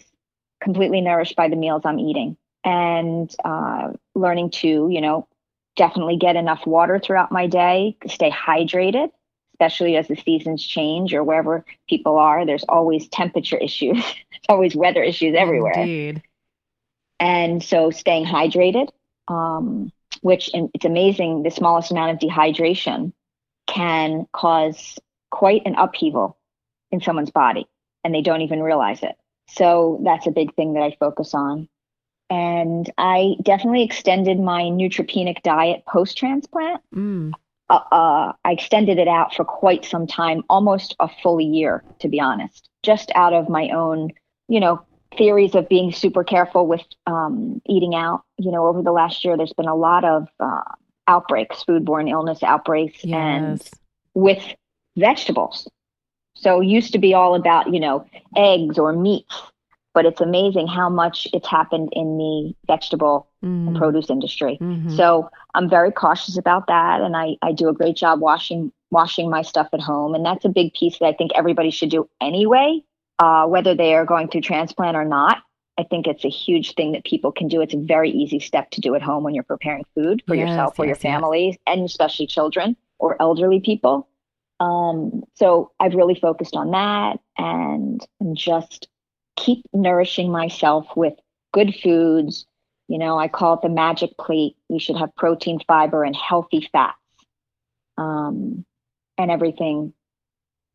completely 0.61 1.01
nourished 1.01 1.35
by 1.35 1.47
the 1.49 1.55
meals 1.55 1.81
i'm 1.85 1.99
eating 1.99 2.37
and 2.63 3.35
uh, 3.43 3.91
learning 4.15 4.49
to 4.49 4.87
you 4.89 5.01
know 5.01 5.27
definitely 5.75 6.17
get 6.17 6.35
enough 6.35 6.65
water 6.65 6.99
throughout 6.99 7.31
my 7.31 7.47
day 7.47 7.97
stay 8.07 8.29
hydrated 8.29 9.09
especially 9.55 9.95
as 9.95 10.07
the 10.07 10.15
seasons 10.15 10.65
change 10.65 11.13
or 11.13 11.23
wherever 11.23 11.65
people 11.87 12.17
are 12.17 12.45
there's 12.45 12.63
always 12.69 13.07
temperature 13.09 13.57
issues 13.57 13.97
there's 13.97 14.15
always 14.49 14.75
weather 14.75 15.03
issues 15.03 15.35
everywhere 15.37 15.73
Indeed. 15.73 16.21
and 17.19 17.63
so 17.63 17.89
staying 17.89 18.25
hydrated 18.25 18.89
um, 19.27 19.91
which 20.21 20.49
it's 20.53 20.85
amazing 20.85 21.43
the 21.43 21.51
smallest 21.51 21.91
amount 21.91 22.11
of 22.11 22.29
dehydration 22.29 23.13
can 23.67 24.27
cause 24.31 24.99
quite 25.31 25.63
an 25.65 25.75
upheaval 25.75 26.37
in 26.93 27.01
someone's 27.01 27.31
body 27.31 27.65
and 28.03 28.13
they 28.13 28.21
don't 28.21 28.41
even 28.41 28.61
realize 28.61 29.01
it. 29.01 29.15
So 29.49 29.99
that's 30.03 30.27
a 30.27 30.31
big 30.31 30.55
thing 30.55 30.73
that 30.73 30.83
I 30.83 30.95
focus 30.99 31.33
on. 31.33 31.67
And 32.29 32.89
I 32.97 33.35
definitely 33.41 33.83
extended 33.83 34.39
my 34.39 34.63
neutropenic 34.63 35.41
diet 35.41 35.83
post 35.85 36.17
transplant. 36.17 36.81
Mm. 36.95 37.33
Uh, 37.69 37.79
uh, 37.91 38.33
I 38.45 38.51
extended 38.51 38.97
it 38.99 39.07
out 39.07 39.33
for 39.33 39.43
quite 39.43 39.85
some 39.85 40.07
time, 40.07 40.43
almost 40.49 40.95
a 40.99 41.09
full 41.21 41.41
year, 41.41 41.83
to 41.99 42.07
be 42.07 42.19
honest, 42.19 42.69
just 42.83 43.11
out 43.15 43.33
of 43.33 43.49
my 43.49 43.69
own, 43.69 44.11
you 44.47 44.59
know, 44.59 44.85
theories 45.17 45.55
of 45.55 45.69
being 45.69 45.91
super 45.91 46.23
careful 46.23 46.67
with 46.67 46.81
um, 47.07 47.61
eating 47.67 47.95
out. 47.95 48.23
You 48.37 48.51
know, 48.51 48.67
over 48.67 48.81
the 48.81 48.91
last 48.91 49.25
year, 49.25 49.35
there's 49.35 49.53
been 49.53 49.67
a 49.67 49.75
lot 49.75 50.03
of 50.03 50.27
uh, 50.39 50.61
outbreaks, 51.07 51.63
foodborne 51.67 52.09
illness 52.09 52.43
outbreaks, 52.43 53.03
yes. 53.03 53.15
and 53.15 53.69
with 54.13 54.43
vegetables. 54.97 55.67
So 56.43 56.61
it 56.61 56.67
used 56.67 56.91
to 56.93 56.99
be 56.99 57.13
all 57.13 57.35
about, 57.35 57.73
you 57.73 57.79
know, 57.79 58.05
eggs 58.35 58.77
or 58.77 58.93
meats, 58.93 59.41
but 59.93 60.05
it's 60.05 60.21
amazing 60.21 60.67
how 60.67 60.89
much 60.89 61.27
it's 61.33 61.47
happened 61.47 61.89
in 61.93 62.17
the 62.17 62.53
vegetable 62.67 63.27
mm. 63.43 63.67
and 63.67 63.77
produce 63.77 64.09
industry. 64.09 64.57
Mm-hmm. 64.61 64.95
So 64.95 65.29
I'm 65.53 65.69
very 65.69 65.91
cautious 65.91 66.37
about 66.37 66.67
that. 66.67 67.01
And 67.01 67.15
I, 67.15 67.37
I 67.41 67.51
do 67.53 67.69
a 67.69 67.73
great 67.73 67.95
job 67.95 68.19
washing 68.19 68.71
washing 68.91 69.27
my 69.27 69.41
stuff 69.41 69.69
at 69.73 69.81
home. 69.81 70.13
And 70.13 70.23
that's 70.23 70.45
a 70.45 70.49
big 70.49 70.73
piece 70.73 70.99
that 70.99 71.07
I 71.07 71.13
think 71.13 71.31
everybody 71.33 71.71
should 71.71 71.89
do 71.89 72.07
anyway 72.21 72.83
uh, 73.19 73.45
whether 73.45 73.75
they 73.75 73.93
are 73.93 74.05
going 74.05 74.27
through 74.27 74.41
transplant 74.41 74.97
or 74.97 75.05
not. 75.05 75.37
I 75.77 75.83
think 75.83 76.07
it's 76.07 76.23
a 76.23 76.29
huge 76.29 76.75
thing 76.75 76.91
that 76.91 77.03
people 77.03 77.31
can 77.31 77.47
do. 77.47 77.61
It's 77.61 77.73
a 77.73 77.77
very 77.77 78.11
easy 78.11 78.39
step 78.39 78.69
to 78.71 78.81
do 78.81 78.93
at 78.93 79.01
home 79.01 79.23
when 79.23 79.33
you're 79.33 79.43
preparing 79.43 79.85
food 79.95 80.21
for 80.27 80.35
yes, 80.35 80.49
yourself 80.49 80.77
or 80.77 80.85
yes, 80.85 80.89
your 80.89 81.11
family, 81.11 81.47
yes. 81.47 81.57
and 81.65 81.83
especially 81.83 82.27
children 82.27 82.75
or 82.99 83.19
elderly 83.19 83.59
people. 83.59 84.07
Um, 84.63 85.23
so 85.35 85.71
I've 85.77 85.93
really 85.93 86.15
focused 86.15 86.55
on 86.55 86.71
that 86.71 87.19
and, 87.37 88.01
just 88.33 88.87
keep 89.35 89.63
nourishing 89.73 90.31
myself 90.31 90.87
with 90.95 91.13
good 91.53 91.75
foods. 91.83 92.45
You 92.87 92.97
know, 92.97 93.19
I 93.19 93.27
call 93.27 93.55
it 93.55 93.61
the 93.61 93.69
magic 93.69 94.17
plate. 94.17 94.55
You 94.69 94.79
should 94.79 94.95
have 94.95 95.15
protein, 95.15 95.59
fiber, 95.67 96.03
and 96.03 96.15
healthy 96.15 96.67
fats, 96.71 96.97
um, 97.97 98.65
and 99.17 99.29
everything 99.29 99.93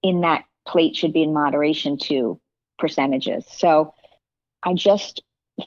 in 0.02 0.20
that 0.20 0.44
plate 0.66 0.94
should 0.94 1.12
be 1.12 1.22
in 1.22 1.32
moderation 1.32 1.96
to 1.98 2.38
percentages. 2.78 3.46
So 3.48 3.94
I 4.62 4.74
just 4.74 5.22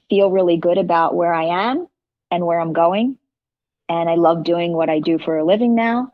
feel 0.10 0.30
really 0.30 0.58
good 0.58 0.78
about 0.78 1.16
where 1.16 1.34
I 1.34 1.70
am 1.70 1.88
and 2.30 2.46
where 2.46 2.60
I'm 2.60 2.74
going. 2.74 3.18
And 3.90 4.10
I 4.10 4.16
love 4.16 4.44
doing 4.44 4.72
what 4.74 4.90
I 4.90 5.00
do 5.00 5.18
for 5.18 5.38
a 5.38 5.44
living 5.44 5.75
now. 5.75 6.13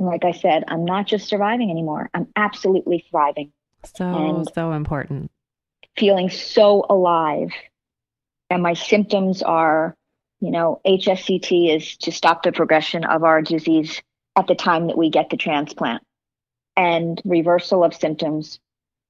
And 0.00 0.08
like 0.08 0.24
I 0.24 0.32
said, 0.32 0.64
I'm 0.66 0.86
not 0.86 1.06
just 1.06 1.28
surviving 1.28 1.70
anymore. 1.70 2.08
I'm 2.14 2.26
absolutely 2.34 3.04
thriving. 3.10 3.52
So, 3.84 4.44
so 4.54 4.72
important. 4.72 5.30
Feeling 5.96 6.30
so 6.30 6.86
alive. 6.88 7.50
And 8.48 8.62
my 8.62 8.72
symptoms 8.72 9.42
are, 9.42 9.94
you 10.40 10.50
know, 10.50 10.80
HSCT 10.86 11.76
is 11.76 11.98
to 11.98 12.12
stop 12.12 12.42
the 12.42 12.50
progression 12.50 13.04
of 13.04 13.24
our 13.24 13.42
disease 13.42 14.02
at 14.36 14.46
the 14.46 14.54
time 14.54 14.86
that 14.86 14.96
we 14.96 15.10
get 15.10 15.28
the 15.28 15.36
transplant 15.36 16.02
and 16.76 17.20
reversal 17.26 17.84
of 17.84 17.94
symptoms 17.94 18.58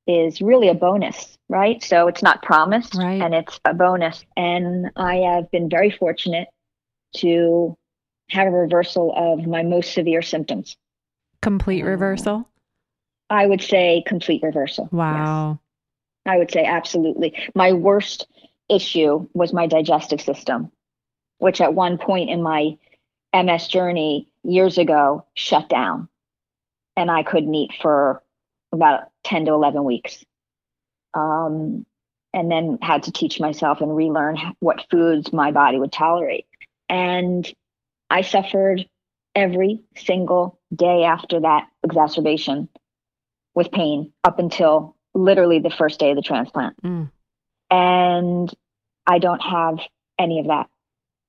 is 0.08 0.40
really 0.40 0.68
a 0.68 0.74
bonus, 0.74 1.38
right? 1.48 1.82
So 1.84 2.08
it's 2.08 2.22
not 2.22 2.42
promised 2.42 2.96
right. 2.96 3.22
and 3.22 3.32
it's 3.32 3.60
a 3.64 3.74
bonus. 3.74 4.24
And 4.36 4.90
I 4.96 5.16
have 5.18 5.50
been 5.52 5.70
very 5.70 5.90
fortunate 5.90 6.48
to 7.18 7.76
have 8.30 8.46
a 8.46 8.50
reversal 8.50 9.12
of 9.14 9.46
my 9.46 9.62
most 9.62 9.92
severe 9.92 10.22
symptoms. 10.22 10.76
Complete 11.42 11.82
reversal? 11.82 12.48
I 13.28 13.46
would 13.46 13.62
say 13.62 14.02
complete 14.06 14.42
reversal. 14.42 14.88
Wow. 14.90 15.58
Yes. 16.26 16.34
I 16.34 16.38
would 16.38 16.50
say 16.50 16.64
absolutely. 16.64 17.34
My 17.54 17.72
worst 17.72 18.26
issue 18.68 19.26
was 19.34 19.52
my 19.52 19.66
digestive 19.66 20.20
system, 20.20 20.70
which 21.38 21.60
at 21.60 21.74
one 21.74 21.98
point 21.98 22.30
in 22.30 22.42
my 22.42 22.76
MS 23.34 23.68
journey 23.68 24.28
years 24.42 24.78
ago 24.78 25.24
shut 25.34 25.68
down 25.68 26.08
and 26.96 27.10
I 27.10 27.22
couldn't 27.22 27.54
eat 27.54 27.72
for 27.80 28.22
about 28.72 29.10
10 29.24 29.46
to 29.46 29.52
11 29.52 29.84
weeks. 29.84 30.24
Um, 31.14 31.86
and 32.32 32.50
then 32.50 32.78
had 32.80 33.04
to 33.04 33.12
teach 33.12 33.40
myself 33.40 33.80
and 33.80 33.94
relearn 33.94 34.36
what 34.60 34.86
foods 34.90 35.32
my 35.32 35.50
body 35.50 35.78
would 35.78 35.92
tolerate. 35.92 36.46
And 36.88 37.50
I 38.10 38.22
suffered 38.22 38.86
every 39.34 39.80
single 39.96 40.58
day 40.74 41.04
after 41.04 41.40
that 41.40 41.68
exacerbation 41.84 42.68
with 43.54 43.70
pain 43.70 44.12
up 44.24 44.38
until 44.38 44.96
literally 45.14 45.60
the 45.60 45.70
first 45.70 46.00
day 46.00 46.10
of 46.10 46.16
the 46.16 46.22
transplant. 46.22 46.80
Mm. 46.82 47.10
And 47.70 48.54
I 49.06 49.18
don't 49.18 49.40
have 49.40 49.78
any 50.18 50.40
of 50.40 50.48
that. 50.48 50.68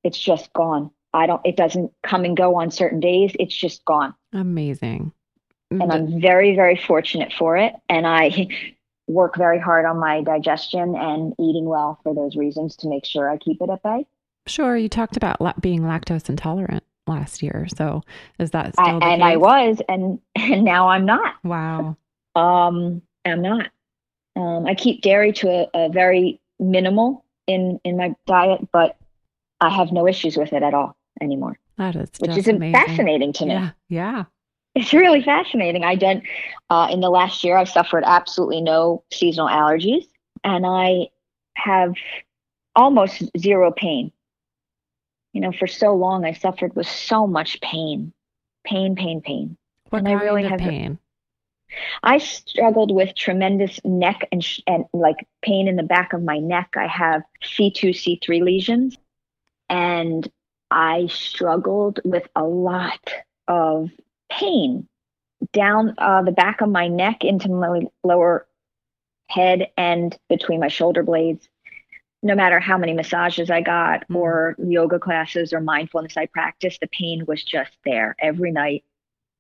It's 0.04 0.20
just 0.20 0.52
gone. 0.54 0.92
I 1.14 1.28
don't, 1.28 1.42
it 1.46 1.56
doesn't 1.56 1.92
come 2.04 2.26
and 2.26 2.36
go 2.36 2.56
on 2.56 2.72
certain 2.72 3.00
days. 3.00 3.36
It's 3.40 3.56
just 3.56 3.86
gone. 3.86 4.16
Amazing 4.34 5.14
and 5.72 5.92
I'm 5.92 6.20
very, 6.20 6.56
very 6.56 6.76
fortunate 6.76 7.32
for 7.32 7.56
it. 7.58 7.74
And 7.88 8.06
I 8.06 8.48
work 9.08 9.38
very 9.38 9.60
hard 9.60 9.86
on 9.86 10.00
my 10.00 10.22
digestion 10.22 10.96
and 10.96 11.34
eating 11.40 11.66
well 11.66 12.00
for 12.04 12.14
those 12.14 12.36
reasons 12.36 12.76
to 12.78 12.90
make 12.90 13.06
sure 13.06 13.30
I 13.30 13.38
keep 13.38 13.62
it 13.62 13.70
at 13.70 13.82
bay. 13.82 14.06
Sure. 14.51 14.75
You 14.75 14.89
talked 14.89 15.17
about 15.17 15.39
la- 15.39 15.53
being 15.60 15.81
lactose 15.81 16.29
intolerant 16.29 16.84
last 17.08 17.41
year. 17.41 17.67
So 17.75 18.01
is 18.38 18.51
that 18.51 18.74
still 18.74 18.86
I, 18.86 19.13
And 19.13 19.22
case? 19.22 19.24
I 19.24 19.36
was, 19.38 19.81
and, 19.88 20.20
and 20.36 20.63
now 20.63 20.89
I'm 20.89 21.05
not. 21.05 21.36
Wow. 21.43 21.98
Um, 22.34 23.01
I'm 23.25 23.41
not. 23.41 23.72
Um, 24.38 24.65
I 24.65 24.74
keep 24.74 25.01
dairy 25.01 25.34
to 25.34 25.50
a, 25.50 25.70
a 25.74 25.89
very 25.89 26.39
minimal 26.62 27.25
in, 27.46 27.77
in 27.84 27.98
my 27.98 28.15
diet, 28.25 28.70
but 28.72 28.96
I 29.60 29.70
have 29.70 29.91
no 29.91 30.08
issues 30.08 30.38
with 30.38 30.53
it 30.53 30.63
at 30.63 30.74
all 30.74 30.96
anymore. 31.20 31.60
That 31.77 31.98
is 31.98 32.10
which 32.20 32.38
is 32.38 32.48
amazing. 32.48 32.74
fascinating 32.74 33.34
to 33.34 33.46
me. 33.46 33.53
Yeah. 33.53 33.70
Yeah. 33.89 34.24
It's 34.75 34.93
really 34.93 35.22
fascinating. 35.22 35.84
I 35.84 35.96
did 35.96 36.22
uh, 36.70 36.88
in 36.89 37.01
the 37.01 37.10
last 37.10 37.43
year. 37.43 37.58
I've 37.58 37.67
suffered 37.67 38.05
absolutely 38.05 38.62
no 38.62 39.03
seasonal 39.12 39.50
allergies, 39.50 40.05
and 40.46 40.65
I 40.65 41.10
have 41.58 41.96
almost 42.77 43.24
zero 43.38 43.74
pain. 43.75 44.13
You 45.34 45.42
know, 45.42 45.52
for 45.52 45.68
so 45.68 45.96
long 45.96 46.26
I 46.26 46.34
suffered 46.34 46.76
with 46.76 46.88
so 46.88 47.26
much 47.26 47.62
pain, 47.62 48.12
pain, 48.66 48.96
pain, 48.96 49.22
pain. 49.22 49.58
What 49.90 50.00
and 50.00 50.08
kind 50.08 50.20
I 50.20 50.24
really 50.24 50.44
of 50.46 50.52
have 50.52 50.60
pain? 50.60 51.00
I 52.04 52.18
struggled 52.18 52.94
with 52.94 53.16
tremendous 53.16 53.80
neck 53.86 54.28
and, 54.32 54.44
sh- 54.44 54.60
and 54.68 54.86
like 54.94 55.28
pain 55.42 55.68
in 55.68 55.78
the 55.78 55.84
back 55.84 56.14
of 56.14 56.22
my 56.22 56.38
neck. 56.38 56.74
I 56.76 56.88
have 56.88 57.24
C2, 57.44 58.20
C3 58.20 58.42
lesions, 58.42 58.98
and 59.70 60.30
I 60.70 61.08
struggled 61.08 62.00
with 62.04 62.28
a 62.36 62.44
lot 62.44 63.14
of 63.48 63.90
pain 64.30 64.88
down 65.54 65.96
uh, 65.98 66.22
the 66.24 66.32
back 66.32 66.62
of 66.62 66.70
my 66.70 66.88
neck 66.88 67.24
into 67.24 67.50
my 67.50 67.82
lower 68.04 68.48
head 69.28 69.72
and 69.78 70.18
between 70.30 70.60
my 70.60 70.68
shoulder 70.68 71.04
blades. 71.04 71.48
No 72.24 72.36
matter 72.36 72.60
how 72.60 72.78
many 72.78 72.94
massages 72.94 73.50
I 73.50 73.62
got, 73.62 74.08
mm. 74.08 74.16
or 74.16 74.56
yoga 74.60 75.00
classes, 75.00 75.54
or 75.54 75.60
mindfulness 75.60 76.18
I 76.18 76.28
practiced, 76.28 76.80
the 76.82 76.88
pain 76.88 77.25
was 77.28 77.44
just 77.44 77.72
there 77.84 78.16
every 78.20 78.51
night. 78.51 78.84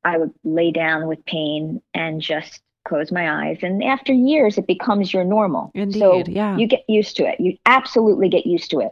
I 0.03 0.17
would 0.17 0.33
lay 0.43 0.71
down 0.71 1.07
with 1.07 1.23
pain 1.25 1.81
and 1.93 2.21
just 2.21 2.61
close 2.85 3.11
my 3.11 3.47
eyes. 3.47 3.59
And 3.61 3.83
after 3.83 4.11
years, 4.11 4.57
it 4.57 4.65
becomes 4.65 5.13
your 5.13 5.23
normal. 5.23 5.71
Indeed, 5.75 5.99
so 5.99 6.23
yeah. 6.27 6.57
you 6.57 6.65
get 6.65 6.83
used 6.87 7.15
to 7.17 7.27
it. 7.27 7.39
You 7.39 7.57
absolutely 7.65 8.29
get 8.29 8.45
used 8.45 8.71
to 8.71 8.79
it. 8.79 8.91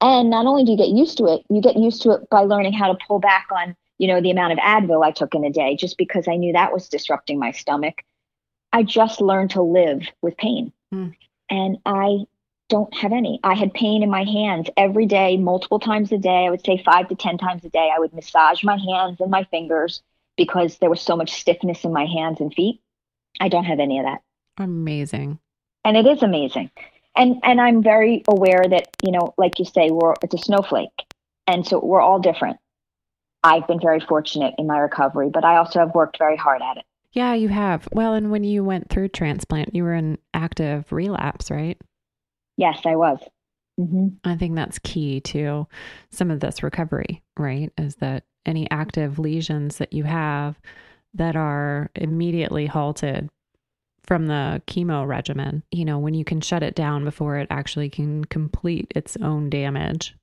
And 0.00 0.30
not 0.30 0.46
only 0.46 0.64
do 0.64 0.72
you 0.72 0.76
get 0.76 0.88
used 0.88 1.16
to 1.18 1.26
it, 1.26 1.44
you 1.48 1.60
get 1.60 1.76
used 1.76 2.02
to 2.02 2.10
it 2.10 2.28
by 2.28 2.40
learning 2.40 2.72
how 2.72 2.92
to 2.92 2.98
pull 3.06 3.20
back 3.20 3.46
on, 3.52 3.76
you 3.98 4.08
know, 4.08 4.20
the 4.20 4.32
amount 4.32 4.52
of 4.52 4.58
Advil 4.58 5.04
I 5.04 5.12
took 5.12 5.32
in 5.36 5.44
a 5.44 5.50
day, 5.50 5.76
just 5.76 5.96
because 5.96 6.26
I 6.26 6.34
knew 6.34 6.52
that 6.52 6.72
was 6.72 6.88
disrupting 6.88 7.38
my 7.38 7.52
stomach. 7.52 8.02
I 8.72 8.82
just 8.82 9.20
learned 9.20 9.50
to 9.50 9.62
live 9.62 10.02
with 10.20 10.36
pain. 10.36 10.72
Mm. 10.92 11.14
And 11.48 11.78
I 11.86 12.24
don't 12.72 12.94
have 12.94 13.12
any. 13.12 13.38
I 13.44 13.52
had 13.52 13.74
pain 13.74 14.02
in 14.02 14.08
my 14.08 14.24
hands 14.24 14.70
every 14.78 15.04
day, 15.04 15.36
multiple 15.36 15.78
times 15.78 16.10
a 16.10 16.16
day. 16.16 16.46
I 16.46 16.50
would 16.50 16.64
say 16.64 16.82
five 16.82 17.06
to 17.10 17.14
10 17.14 17.36
times 17.36 17.62
a 17.66 17.68
day. 17.68 17.90
I 17.94 17.98
would 17.98 18.14
massage 18.14 18.64
my 18.64 18.78
hands 18.78 19.20
and 19.20 19.30
my 19.30 19.44
fingers 19.44 20.02
because 20.38 20.78
there 20.78 20.88
was 20.88 21.02
so 21.02 21.14
much 21.14 21.32
stiffness 21.32 21.84
in 21.84 21.92
my 21.92 22.06
hands 22.06 22.40
and 22.40 22.52
feet. 22.54 22.80
I 23.38 23.50
don't 23.50 23.66
have 23.66 23.78
any 23.78 23.98
of 23.98 24.06
that. 24.06 24.22
Amazing. 24.56 25.38
And 25.84 25.98
it 25.98 26.06
is 26.06 26.22
amazing. 26.22 26.70
And 27.14 27.40
and 27.42 27.60
I'm 27.60 27.82
very 27.82 28.24
aware 28.26 28.64
that, 28.66 28.88
you 29.04 29.12
know, 29.12 29.34
like 29.36 29.58
you 29.58 29.66
say, 29.66 29.90
we're 29.90 30.14
it's 30.22 30.32
a 30.32 30.38
snowflake. 30.38 30.88
And 31.46 31.66
so 31.66 31.78
we're 31.78 32.00
all 32.00 32.20
different. 32.20 32.56
I've 33.44 33.66
been 33.66 33.80
very 33.80 34.00
fortunate 34.00 34.54
in 34.56 34.66
my 34.66 34.78
recovery, 34.78 35.28
but 35.28 35.44
I 35.44 35.58
also 35.58 35.80
have 35.80 35.94
worked 35.94 36.16
very 36.16 36.36
hard 36.36 36.62
at 36.62 36.78
it. 36.78 36.84
Yeah, 37.12 37.34
you 37.34 37.48
have. 37.50 37.86
Well, 37.92 38.14
and 38.14 38.30
when 38.30 38.44
you 38.44 38.64
went 38.64 38.88
through 38.88 39.08
transplant, 39.08 39.74
you 39.74 39.84
were 39.84 39.92
in 39.92 40.16
active 40.32 40.90
relapse, 40.90 41.50
right? 41.50 41.76
Yes, 42.56 42.80
I 42.84 42.96
was. 42.96 43.20
Mm-hmm. 43.80 44.08
I 44.24 44.36
think 44.36 44.54
that's 44.54 44.78
key 44.78 45.20
to 45.20 45.66
some 46.10 46.30
of 46.30 46.40
this 46.40 46.62
recovery, 46.62 47.22
right? 47.38 47.72
Is 47.78 47.96
that 47.96 48.24
any 48.44 48.70
active 48.70 49.18
lesions 49.18 49.78
that 49.78 49.92
you 49.92 50.04
have 50.04 50.58
that 51.14 51.36
are 51.36 51.90
immediately 51.94 52.66
halted 52.66 53.30
from 54.04 54.26
the 54.26 54.60
chemo 54.66 55.06
regimen, 55.06 55.62
you 55.70 55.84
know, 55.84 55.98
when 55.98 56.14
you 56.14 56.24
can 56.24 56.40
shut 56.40 56.62
it 56.62 56.74
down 56.74 57.04
before 57.04 57.38
it 57.38 57.46
actually 57.50 57.88
can 57.88 58.24
complete 58.24 58.92
its 58.94 59.16
own 59.18 59.48
damage, 59.48 60.16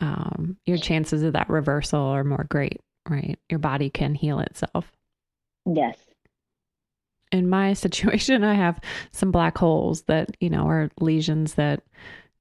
um, 0.00 0.56
your 0.66 0.76
chances 0.76 1.22
of 1.22 1.32
that 1.32 1.48
reversal 1.48 2.00
are 2.00 2.24
more 2.24 2.46
great, 2.48 2.80
right? 3.08 3.38
Your 3.48 3.58
body 3.58 3.90
can 3.90 4.14
heal 4.14 4.40
itself. 4.40 4.92
Yes. 5.64 5.96
In 7.32 7.48
my 7.48 7.72
situation, 7.74 8.44
I 8.44 8.54
have 8.54 8.80
some 9.12 9.30
black 9.30 9.58
holes 9.58 10.02
that, 10.02 10.36
you 10.40 10.50
know, 10.50 10.68
are 10.68 10.90
lesions 11.00 11.54
that 11.54 11.82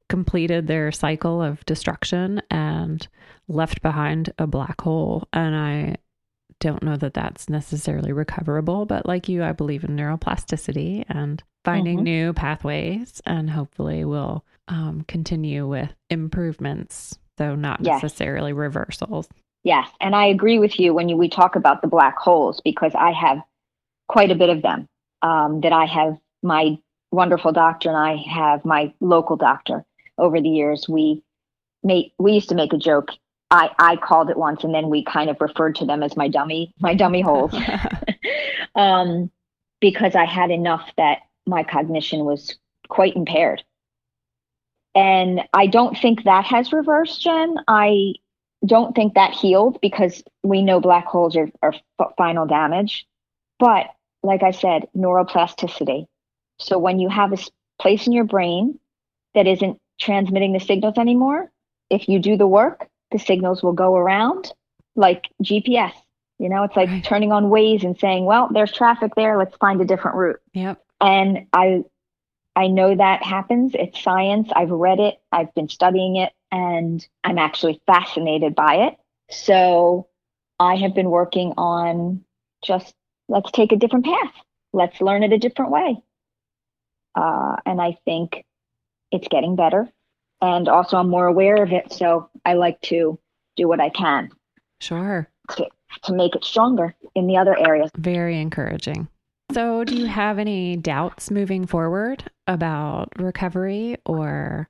completed 0.08 0.68
their 0.68 0.92
cycle 0.92 1.42
of 1.42 1.66
destruction 1.66 2.42
and 2.52 3.08
left 3.48 3.82
behind 3.82 4.32
a 4.38 4.48
black 4.48 4.82
hole. 4.82 5.28
And 5.34 5.56
I 5.56 5.96
don't 6.60 6.84
know 6.84 6.98
that 6.98 7.14
that's 7.14 7.50
necessarily 7.50 8.14
recoverable, 8.14 8.86
but 8.86 9.06
like 9.06 9.28
you, 9.28 9.44
I 9.44 9.52
believe 9.52 9.84
in 9.84 9.96
neuroplasticity 9.96 11.06
and 11.10 11.44
finding 11.64 11.98
mm-hmm. 11.98 12.04
new 12.04 12.34
pathways, 12.34 13.22
and 13.26 13.50
hopefully 13.50 14.06
we'll 14.06 14.46
um, 14.68 15.04
continue 15.08 15.68
with 15.68 15.94
improvements, 16.10 17.18
though 17.38 17.56
not 17.56 17.82
yes. 17.82 18.02
necessarily 18.02 18.54
reversals. 18.54 19.28
Yes, 19.64 19.90
and 20.00 20.16
I 20.16 20.26
agree 20.28 20.60
with 20.60 20.80
you 20.80 20.94
when 20.94 21.10
you, 21.10 21.18
we 21.18 21.28
talk 21.28 21.56
about 21.56 21.82
the 21.82 21.88
black 21.88 22.18
holes 22.18 22.62
because 22.64 22.94
I 22.96 23.12
have 23.12 23.40
quite 24.08 24.32
a 24.32 24.36
bit 24.36 24.50
of 24.50 24.62
them. 24.62 24.88
Um, 25.22 25.62
that 25.62 25.74
I 25.74 25.86
have 25.86 26.18
my 26.44 26.78
wonderful 27.12 27.52
doctor 27.52 27.90
and 27.90 27.98
I 27.98 28.18
have 28.30 28.64
my 28.64 28.94
local 29.00 29.38
doctor 29.38 29.84
over 30.18 30.40
the 30.40 30.50
years. 30.50 30.88
We 30.88 31.24
made 31.84 32.12
we 32.20 32.34
used 32.34 32.50
to 32.50 32.56
make 32.56 32.74
a 32.74 32.78
joke 32.78 33.10
I, 33.52 33.70
I 33.78 33.96
called 33.96 34.30
it 34.30 34.38
once 34.38 34.64
and 34.64 34.74
then 34.74 34.90
we 34.90 35.04
kind 35.04 35.30
of 35.30 35.38
referred 35.40 35.76
to 35.76 35.86
them 35.86 36.04
as 36.04 36.18
my 36.18 36.28
dummy, 36.28 36.74
my 36.80 36.96
dummy 36.96 37.22
holes. 37.22 37.56
um, 38.76 39.32
because 39.80 40.16
I 40.16 40.26
had 40.26 40.52
enough 40.52 40.90
that 40.98 41.20
my 41.46 41.64
cognition 41.64 42.26
was 42.26 42.58
quite 42.90 43.16
impaired. 43.16 43.64
And 44.96 45.42
I 45.54 45.68
don't 45.68 45.98
think 45.98 46.24
that 46.24 46.46
has 46.46 46.72
reversed, 46.72 47.22
Jen. 47.22 47.56
I 47.68 48.14
don't 48.66 48.96
think 48.96 49.14
that 49.14 49.34
healed 49.34 49.80
because 49.82 50.24
we 50.44 50.62
know 50.62 50.80
black 50.80 51.06
holes 51.06 51.36
are, 51.36 51.50
are 51.62 51.74
final 52.18 52.46
damage. 52.46 53.06
But 53.60 53.88
like 54.24 54.44
I 54.44 54.52
said, 54.52 54.88
neuroplasticity. 54.96 56.08
So 56.60 56.78
when 56.78 57.00
you 57.00 57.10
have 57.10 57.34
a 57.34 57.38
place 57.80 58.08
in 58.08 58.14
your 58.14 58.24
brain 58.24 58.80
that 59.34 59.48
isn't 59.48 59.80
transmitting 60.00 60.54
the 60.54 60.60
signals 60.60 60.98
anymore, 60.98 61.52
if 61.90 62.10
you 62.10 62.20
do 62.20 62.38
the 62.38 62.48
work, 62.48 62.88
the 63.12 63.20
signals 63.20 63.62
will 63.62 63.74
go 63.74 63.96
around 63.96 64.52
like 64.96 65.30
GPS. 65.44 65.94
You 66.40 66.50
know, 66.50 66.64
it's 66.64 66.76
like 66.76 66.90
right. 66.90 67.04
turning 67.04 67.32
on 67.32 67.46
Waze 67.46 67.84
and 67.84 67.98
saying, 67.98 68.26
"Well, 68.26 68.50
there's 68.52 68.72
traffic 68.72 69.14
there. 69.16 69.38
Let's 69.38 69.56
find 69.58 69.80
a 69.80 69.86
different 69.86 70.18
route." 70.18 70.42
Yep. 70.54 70.84
And 71.00 71.48
I 71.54 71.84
I 72.56 72.68
know 72.68 72.96
that 72.96 73.24
happens. 73.24 73.74
It's 73.76 74.02
science. 74.02 74.50
I've 74.56 74.72
read 74.72 75.00
it. 75.00 75.20
I've 75.32 75.54
been 75.56 75.70
studying 75.70 76.16
it 76.18 76.34
and 76.52 77.06
I'm 77.24 77.38
actually 77.38 77.82
fascinated 77.86 78.56
by 78.56 78.88
it. 78.88 78.98
So, 79.30 80.08
I 80.60 80.76
have 80.78 80.94
been 80.94 81.10
working 81.10 81.54
on 81.58 82.24
just 82.64 82.94
let's 83.28 83.52
take 83.52 83.72
a 83.72 83.78
different 83.78 84.06
path. 84.06 84.34
Let's 84.74 85.00
learn 85.02 85.24
it 85.24 85.34
a 85.34 85.38
different 85.38 85.72
way. 85.72 85.98
Uh, 87.16 87.56
and 87.66 87.82
I 87.82 87.98
think 88.06 88.44
it's 89.12 89.28
getting 89.30 89.56
better 89.56 89.90
and 90.42 90.68
also 90.68 90.98
I'm 90.98 91.10
more 91.10 91.28
aware 91.28 91.64
of 91.64 91.72
it. 91.72 91.92
So 91.92 92.30
I 92.46 92.54
like 92.54 92.80
to 92.82 93.20
do 93.56 93.68
what 93.68 93.80
I 93.80 93.90
can. 93.90 94.30
Sure. 94.80 95.30
To, 95.52 95.68
to 96.04 96.14
make 96.14 96.36
it 96.36 96.44
stronger 96.44 96.96
in 97.16 97.28
the 97.28 97.38
other 97.38 97.58
areas. 97.58 97.90
Very 97.98 98.40
encouraging. 98.40 99.08
So, 99.52 99.84
do 99.84 99.96
you 99.96 100.08
have 100.08 100.40
any 100.40 100.76
doubts 100.76 101.30
moving 101.30 101.68
forward 101.68 102.24
about 102.48 103.10
recovery 103.18 103.96
or 104.06 104.68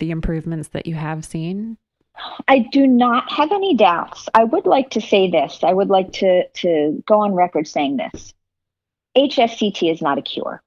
the 0.00 0.10
improvements 0.10 0.68
that 0.68 0.86
you 0.86 0.94
have 0.96 1.24
seen? 1.24 1.78
I 2.46 2.60
do 2.60 2.86
not 2.86 3.30
have 3.32 3.52
any 3.52 3.74
doubts. 3.74 4.28
I 4.34 4.44
would 4.44 4.66
like 4.66 4.90
to 4.90 5.00
say 5.00 5.30
this. 5.30 5.60
I 5.62 5.72
would 5.72 5.88
like 5.88 6.12
to, 6.14 6.48
to 6.48 7.02
go 7.06 7.20
on 7.20 7.34
record 7.34 7.66
saying 7.66 7.96
this. 7.96 8.34
HSCT 9.16 9.90
is 9.90 10.02
not 10.02 10.18
a 10.18 10.22
cure. 10.22 10.62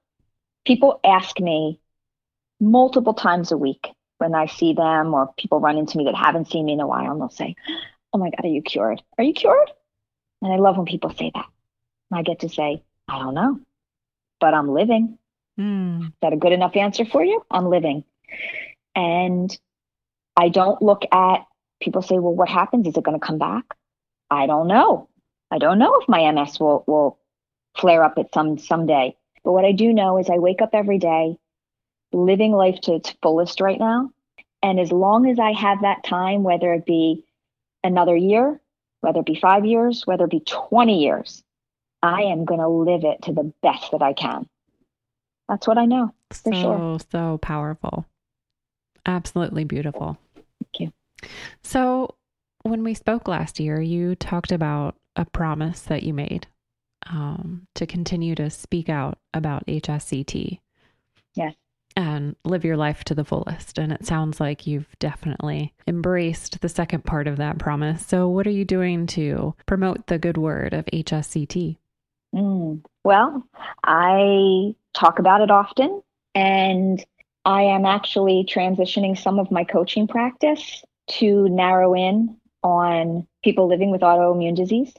People 0.64 1.00
ask 1.04 1.38
me 1.40 1.80
multiple 2.60 3.14
times 3.14 3.50
a 3.50 3.56
week 3.56 3.88
when 4.18 4.34
I 4.34 4.46
see 4.46 4.72
them 4.72 5.14
or 5.14 5.32
people 5.36 5.60
run 5.60 5.78
into 5.78 5.98
me 5.98 6.04
that 6.04 6.14
haven't 6.14 6.50
seen 6.50 6.66
me 6.66 6.74
in 6.74 6.80
a 6.80 6.86
while 6.86 7.10
and 7.10 7.20
they'll 7.20 7.28
say, 7.28 7.56
Oh 8.12 8.18
my 8.18 8.30
God, 8.30 8.44
are 8.44 8.48
you 8.48 8.62
cured? 8.62 9.02
Are 9.18 9.24
you 9.24 9.32
cured? 9.32 9.70
And 10.42 10.52
I 10.52 10.56
love 10.56 10.76
when 10.76 10.86
people 10.86 11.10
say 11.10 11.30
that. 11.34 11.46
I 12.12 12.22
get 12.22 12.40
to 12.40 12.48
say, 12.48 12.84
I 13.08 13.18
don't 13.18 13.34
know, 13.34 13.60
but 14.38 14.54
I'm 14.54 14.68
living. 14.68 15.18
Mm. 15.58 16.06
Is 16.06 16.12
that 16.20 16.32
a 16.32 16.36
good 16.36 16.52
enough 16.52 16.76
answer 16.76 17.04
for 17.04 17.24
you? 17.24 17.44
I'm 17.50 17.68
living. 17.68 18.04
And 18.94 19.58
I 20.36 20.48
don't 20.48 20.80
look 20.80 21.02
at 21.12 21.46
people 21.80 22.02
say, 22.02 22.18
well, 22.18 22.34
what 22.34 22.48
happens? 22.48 22.86
Is 22.86 22.96
it 22.96 23.04
going 23.04 23.18
to 23.18 23.26
come 23.26 23.38
back? 23.38 23.64
I 24.30 24.46
don't 24.46 24.68
know. 24.68 25.08
I 25.50 25.58
don't 25.58 25.78
know 25.78 25.98
if 26.00 26.08
my 26.08 26.30
MS 26.30 26.58
will, 26.58 26.84
will 26.86 27.18
flare 27.76 28.02
up 28.02 28.18
at 28.18 28.32
some 28.32 28.58
someday. 28.58 29.16
But 29.44 29.52
what 29.52 29.64
I 29.64 29.72
do 29.72 29.92
know 29.92 30.18
is 30.18 30.30
I 30.30 30.38
wake 30.38 30.62
up 30.62 30.70
every 30.72 30.98
day 30.98 31.36
living 32.12 32.52
life 32.52 32.80
to 32.82 32.94
its 32.94 33.14
fullest 33.22 33.60
right 33.60 33.78
now. 33.78 34.10
And 34.62 34.78
as 34.78 34.92
long 34.92 35.28
as 35.28 35.38
I 35.38 35.52
have 35.52 35.82
that 35.82 36.04
time, 36.04 36.42
whether 36.42 36.72
it 36.72 36.86
be 36.86 37.24
another 37.82 38.16
year, 38.16 38.60
whether 39.00 39.20
it 39.20 39.26
be 39.26 39.34
five 39.34 39.64
years, 39.64 40.06
whether 40.06 40.24
it 40.24 40.30
be 40.30 40.40
20 40.40 41.02
years, 41.02 41.42
I 42.02 42.22
am 42.22 42.44
going 42.44 42.60
to 42.60 42.68
live 42.68 43.04
it 43.04 43.22
to 43.22 43.32
the 43.32 43.52
best 43.62 43.90
that 43.92 44.02
I 44.02 44.12
can. 44.12 44.48
That's 45.48 45.66
what 45.66 45.78
I 45.78 45.86
know 45.86 46.14
for 46.30 46.52
so, 46.52 46.60
sure. 46.60 46.98
So 47.10 47.38
powerful. 47.38 48.06
Absolutely 49.06 49.64
beautiful. 49.64 50.18
Thank 50.34 50.80
you. 50.80 51.28
So, 51.62 52.14
when 52.62 52.84
we 52.84 52.94
spoke 52.94 53.26
last 53.26 53.58
year, 53.58 53.80
you 53.80 54.14
talked 54.14 54.52
about 54.52 54.96
a 55.16 55.24
promise 55.24 55.82
that 55.82 56.04
you 56.04 56.14
made 56.14 56.46
um, 57.06 57.66
to 57.74 57.86
continue 57.86 58.34
to 58.36 58.50
speak 58.50 58.88
out 58.88 59.18
about 59.34 59.66
HSCT. 59.66 60.60
Yes 61.34 61.54
and 61.96 62.36
live 62.44 62.64
your 62.64 62.76
life 62.76 63.04
to 63.04 63.14
the 63.14 63.24
fullest. 63.24 63.78
And 63.78 63.92
it 63.92 64.06
sounds 64.06 64.40
like 64.40 64.66
you've 64.66 64.88
definitely 64.98 65.74
embraced 65.86 66.60
the 66.60 66.68
second 66.68 67.04
part 67.04 67.26
of 67.26 67.36
that 67.36 67.58
promise. 67.58 68.06
So, 68.06 68.28
what 68.28 68.46
are 68.46 68.50
you 68.50 68.64
doing 68.64 69.06
to 69.08 69.54
promote 69.66 70.06
the 70.06 70.18
good 70.18 70.36
word 70.36 70.72
of 70.72 70.86
HSCT? 70.86 71.76
Mm. 72.34 72.82
Well, 73.04 73.46
I 73.84 74.74
talk 74.94 75.18
about 75.18 75.42
it 75.42 75.50
often, 75.50 76.02
and 76.34 77.04
I 77.44 77.62
am 77.62 77.84
actually 77.84 78.44
transitioning 78.44 79.18
some 79.18 79.38
of 79.38 79.50
my 79.50 79.64
coaching 79.64 80.06
practice 80.06 80.82
to 81.18 81.48
narrow 81.48 81.94
in 81.94 82.36
on 82.62 83.26
people 83.42 83.68
living 83.68 83.90
with 83.90 84.02
autoimmune 84.02 84.54
disease 84.54 84.92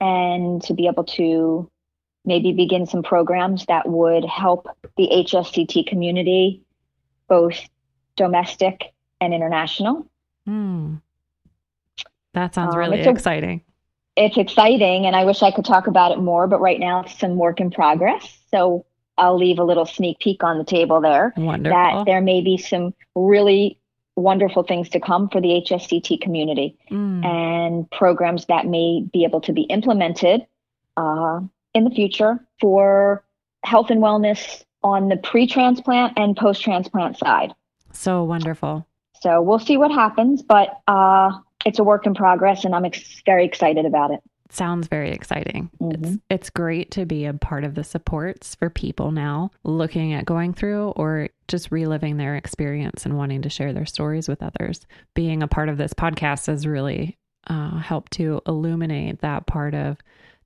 and 0.00 0.62
to 0.62 0.74
be 0.74 0.86
able 0.86 1.04
to 1.04 1.68
maybe 2.24 2.52
begin 2.52 2.86
some 2.86 3.02
programs 3.02 3.66
that 3.66 3.88
would 3.88 4.24
help 4.24 4.68
the 4.96 5.08
HSCT 5.10 5.86
community, 5.86 6.62
both 7.28 7.58
domestic 8.16 8.92
and 9.20 9.34
international. 9.34 10.06
Mm. 10.46 11.00
That 12.34 12.54
sounds 12.54 12.74
um, 12.74 12.78
really 12.78 13.00
exciting. 13.00 13.62
A, 14.16 14.26
it's 14.26 14.36
exciting, 14.36 15.06
and 15.06 15.16
I 15.16 15.24
wish 15.24 15.42
I 15.42 15.50
could 15.50 15.64
talk 15.64 15.86
about 15.86 16.12
it 16.12 16.18
more, 16.18 16.46
but 16.46 16.60
right 16.60 16.78
now 16.78 17.00
it's 17.00 17.18
some 17.18 17.36
work 17.36 17.60
in 17.60 17.70
progress. 17.70 18.38
So 18.50 18.84
I'll 19.18 19.36
leave 19.36 19.58
a 19.58 19.64
little 19.64 19.86
sneak 19.86 20.20
peek 20.20 20.42
on 20.42 20.58
the 20.58 20.64
table 20.64 21.00
there. 21.00 21.32
Wonderful. 21.36 21.76
That 21.76 22.04
there 22.06 22.20
may 22.20 22.40
be 22.40 22.56
some 22.56 22.94
really 23.14 23.78
wonderful 24.16 24.62
things 24.62 24.88
to 24.90 25.00
come 25.00 25.28
for 25.28 25.40
the 25.40 25.48
HSCT 25.48 26.20
community 26.20 26.76
mm. 26.90 27.24
and 27.24 27.90
programs 27.90 28.46
that 28.46 28.66
may 28.66 29.02
be 29.12 29.24
able 29.24 29.40
to 29.42 29.52
be 29.52 29.62
implemented 29.62 30.46
uh, 30.96 31.40
in 31.74 31.84
the 31.84 31.90
future 31.90 32.44
for 32.60 33.24
health 33.64 33.90
and 33.90 34.02
wellness 34.02 34.64
on 34.82 35.08
the 35.08 35.16
pre 35.16 35.46
transplant 35.46 36.18
and 36.18 36.36
post 36.36 36.62
transplant 36.62 37.16
side. 37.18 37.52
So 37.92 38.24
wonderful. 38.24 38.86
So 39.20 39.42
we'll 39.42 39.58
see 39.58 39.76
what 39.76 39.90
happens, 39.90 40.42
but 40.42 40.80
uh, 40.86 41.30
it's 41.64 41.78
a 41.78 41.84
work 41.84 42.06
in 42.06 42.14
progress 42.14 42.64
and 42.64 42.74
I'm 42.74 42.84
ex- 42.84 43.22
very 43.26 43.44
excited 43.44 43.84
about 43.84 44.12
it 44.12 44.20
sounds 44.50 44.88
very 44.88 45.10
exciting. 45.10 45.70
Mm-hmm. 45.80 46.04
It's 46.04 46.18
it's 46.30 46.50
great 46.50 46.90
to 46.92 47.04
be 47.04 47.24
a 47.24 47.34
part 47.34 47.64
of 47.64 47.74
the 47.74 47.84
supports 47.84 48.54
for 48.54 48.70
people 48.70 49.12
now 49.12 49.50
looking 49.64 50.12
at 50.12 50.24
going 50.24 50.54
through 50.54 50.90
or 50.90 51.28
just 51.48 51.70
reliving 51.70 52.16
their 52.16 52.36
experience 52.36 53.04
and 53.04 53.16
wanting 53.16 53.42
to 53.42 53.48
share 53.48 53.72
their 53.72 53.86
stories 53.86 54.28
with 54.28 54.42
others. 54.42 54.86
Being 55.14 55.42
a 55.42 55.48
part 55.48 55.68
of 55.68 55.78
this 55.78 55.92
podcast 55.92 56.46
has 56.46 56.66
really 56.66 57.16
uh, 57.46 57.78
helped 57.78 58.12
to 58.12 58.40
illuminate 58.46 59.20
that 59.20 59.46
part 59.46 59.74
of 59.74 59.98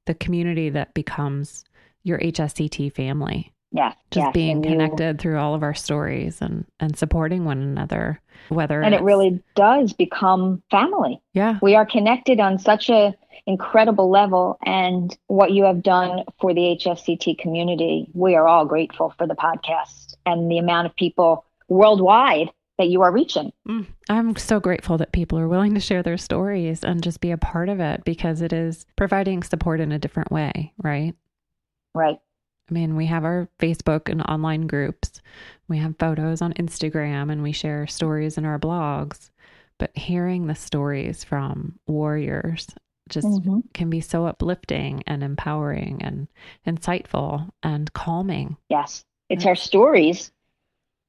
the 0.07 0.15
community 0.15 0.71
that 0.71 0.95
becomes 0.95 1.65
your 2.03 2.19
HSCT 2.19 2.93
family. 2.95 3.53
Yeah. 3.73 3.95
Just 4.11 4.27
yes, 4.27 4.33
being 4.35 4.63
connected 4.63 5.17
you, 5.17 5.19
through 5.19 5.39
all 5.39 5.55
of 5.55 5.63
our 5.63 5.75
stories 5.75 6.41
and 6.41 6.67
and 6.79 6.97
supporting 6.97 7.45
one 7.45 7.59
another. 7.59 8.21
Whether 8.49 8.83
And 8.83 8.95
it 8.95 9.03
really 9.03 9.43
does 9.55 9.93
become 9.93 10.63
family. 10.71 11.23
Yeah. 11.33 11.59
We 11.63 11.75
are 11.75 11.87
connected 11.87 12.39
on 12.39 12.59
such 12.59 12.91
a 12.91 13.15
incredible 13.47 14.11
level 14.11 14.59
and 14.65 15.17
what 15.27 15.53
you 15.53 15.65
have 15.65 15.83
done 15.83 16.25
for 16.41 16.55
the 16.55 16.79
HSCT 16.81 17.39
community. 17.39 18.09
We 18.15 18.35
are 18.35 18.47
all 18.47 18.67
grateful 18.67 19.15
for 19.17 19.27
the 19.27 19.35
podcast 19.35 20.15
and 20.27 20.51
the 20.51 20.59
amount 20.59 20.87
of 20.87 20.95
people 20.97 21.45
worldwide 21.69 22.51
that 22.79 22.89
you 22.89 23.03
are 23.03 23.13
reaching. 23.13 23.53
Mm, 23.69 23.87
I'm 24.09 24.37
so 24.37 24.61
grateful 24.61 24.99
that 24.99 25.13
people 25.13 25.39
are 25.39 25.49
willing 25.49 25.75
to 25.75 25.81
share 25.81 26.03
their 26.03 26.19
stories 26.19 26.85
and 26.85 27.03
just 27.03 27.21
be 27.21 27.31
a 27.31 27.39
part 27.39 27.69
of 27.69 27.81
it 27.81 28.05
because 28.05 28.41
it 28.41 28.53
is 28.53 28.87
providing 28.97 29.43
support 29.43 29.81
in 29.81 29.93
a 29.93 29.99
different 29.99 30.31
way, 30.31 30.73
right? 30.83 31.15
Right. 31.95 32.19
I 32.73 32.75
mean, 32.75 32.97
we 32.97 33.05
have 33.05 33.25
our 33.25 33.51
Facebook 33.59 34.09
and 34.09 34.23
online 34.23 34.67
groups. 34.67 35.21
We 35.69 35.77
have 35.77 35.99
photos 35.99 36.41
on 36.41 36.55
Instagram 36.55 37.31
and 37.31 37.43
we 37.43 37.53
share 37.53 37.87
stories 37.87 38.39
in 38.39 38.47
our 38.47 38.59
blogs. 38.59 39.29
But 39.77 39.95
hearing 39.95 40.47
the 40.47 40.55
stories 40.55 41.23
from 41.23 41.79
warriors 41.87 42.69
just 43.11 43.27
mm-hmm. 43.27 43.61
can 43.75 43.91
be 43.91 44.01
so 44.01 44.25
uplifting 44.25 45.03
and 45.07 45.23
empowering 45.23 46.01
and 46.03 46.29
insightful 46.67 47.51
and 47.63 47.93
calming. 47.93 48.57
Yes. 48.71 49.05
It's 49.29 49.45
our 49.45 49.57
stories 49.57 50.33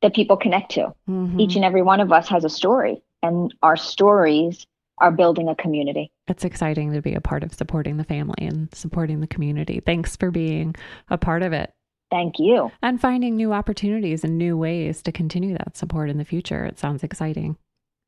that 0.02 0.14
people 0.14 0.36
connect 0.36 0.72
to. 0.72 0.94
Mm-hmm. 1.10 1.40
Each 1.40 1.56
and 1.56 1.64
every 1.64 1.82
one 1.82 2.02
of 2.02 2.12
us 2.12 2.28
has 2.28 2.44
a 2.44 2.50
story, 2.50 3.02
and 3.22 3.54
our 3.64 3.78
stories 3.78 4.68
are 5.04 5.12
building 5.12 5.50
a 5.50 5.56
community. 5.56 6.10
It's 6.28 6.46
exciting 6.46 6.94
to 6.94 7.02
be 7.02 7.14
a 7.14 7.20
part 7.20 7.44
of 7.44 7.54
supporting 7.54 7.98
the 7.98 8.06
family 8.06 8.48
and 8.48 8.74
supporting 8.74 9.20
the 9.20 9.28
community. 9.28 9.82
Thanks 9.86 10.16
for 10.16 10.32
being 10.32 10.76
a 11.10 11.18
part 11.18 11.44
of 11.44 11.52
it. 11.52 11.74
Thank 12.10 12.40
you. 12.40 12.72
And 12.82 13.02
finding 13.02 13.36
new 13.36 13.52
opportunities 13.52 14.24
and 14.24 14.38
new 14.38 14.56
ways 14.56 15.02
to 15.04 15.12
continue 15.12 15.58
that 15.58 15.76
support 15.76 16.10
in 16.10 16.18
the 16.18 16.24
future. 16.24 16.64
It 16.64 16.80
sounds 16.80 17.04
exciting. 17.04 17.58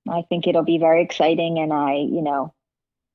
I 0.09 0.21
think 0.29 0.47
it'll 0.47 0.63
be 0.63 0.77
very 0.77 1.03
exciting. 1.03 1.59
And 1.59 1.73
I, 1.73 1.95
you 1.95 2.21
know, 2.21 2.53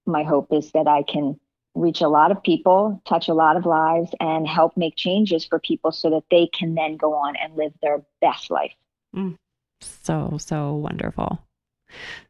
my 0.04 0.24
hope 0.24 0.52
is 0.52 0.72
that 0.72 0.86
I 0.86 1.02
can 1.02 1.40
reach 1.74 2.02
a 2.02 2.08
lot 2.08 2.32
of 2.32 2.42
people, 2.42 3.00
touch 3.08 3.28
a 3.28 3.34
lot 3.34 3.56
of 3.56 3.64
lives, 3.64 4.10
and 4.20 4.46
help 4.46 4.76
make 4.76 4.94
changes 4.94 5.46
for 5.46 5.58
people 5.58 5.90
so 5.90 6.10
that 6.10 6.24
they 6.30 6.48
can 6.52 6.74
then 6.74 6.98
go 6.98 7.14
on 7.14 7.34
and 7.36 7.56
live 7.56 7.72
their 7.80 8.02
best 8.20 8.50
life. 8.50 8.74
Mm, 9.16 9.36
so, 9.80 10.36
so 10.38 10.74
wonderful. 10.74 11.40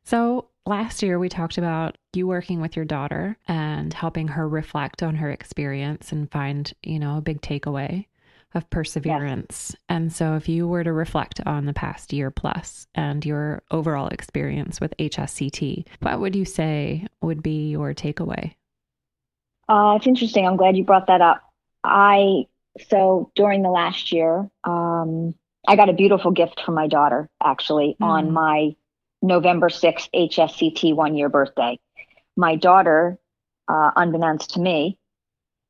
So, 0.04 0.49
last 0.66 1.02
year 1.02 1.18
we 1.18 1.28
talked 1.28 1.58
about 1.58 1.96
you 2.12 2.26
working 2.26 2.60
with 2.60 2.76
your 2.76 2.84
daughter 2.84 3.36
and 3.48 3.92
helping 3.92 4.28
her 4.28 4.48
reflect 4.48 5.02
on 5.02 5.16
her 5.16 5.30
experience 5.30 6.12
and 6.12 6.30
find, 6.30 6.72
you 6.82 6.98
know, 6.98 7.16
a 7.16 7.22
big 7.22 7.40
takeaway 7.40 8.06
of 8.54 8.68
perseverance. 8.70 9.70
Yes. 9.72 9.76
And 9.88 10.12
so, 10.12 10.34
if 10.34 10.48
you 10.48 10.66
were 10.66 10.84
to 10.84 10.92
reflect 10.92 11.40
on 11.46 11.66
the 11.66 11.72
past 11.72 12.12
year 12.12 12.30
plus 12.30 12.86
and 12.94 13.24
your 13.24 13.62
overall 13.70 14.08
experience 14.08 14.80
with 14.80 14.96
HSCT, 14.98 15.86
what 16.00 16.20
would 16.20 16.34
you 16.34 16.44
say 16.44 17.06
would 17.22 17.42
be 17.42 17.70
your 17.70 17.94
takeaway? 17.94 18.54
Uh, 19.68 19.94
it's 19.96 20.06
interesting. 20.06 20.46
I'm 20.46 20.56
glad 20.56 20.76
you 20.76 20.84
brought 20.84 21.06
that 21.06 21.20
up. 21.20 21.42
I 21.84 22.46
so 22.88 23.30
during 23.34 23.62
the 23.62 23.70
last 23.70 24.12
year, 24.12 24.48
um, 24.64 25.34
I 25.66 25.76
got 25.76 25.88
a 25.88 25.92
beautiful 25.92 26.30
gift 26.30 26.60
from 26.64 26.74
my 26.74 26.88
daughter 26.88 27.28
actually 27.42 27.96
mm. 28.00 28.06
on 28.06 28.32
my 28.32 28.74
November 29.22 29.68
6th 29.68 30.09
HSCT 30.14 30.94
one 30.94 31.16
year 31.16 31.28
birthday. 31.28 31.78
My 32.37 32.56
daughter, 32.56 33.18
uh, 33.68 33.90
unbeknownst 33.96 34.54
to 34.54 34.61
me, 34.61 34.98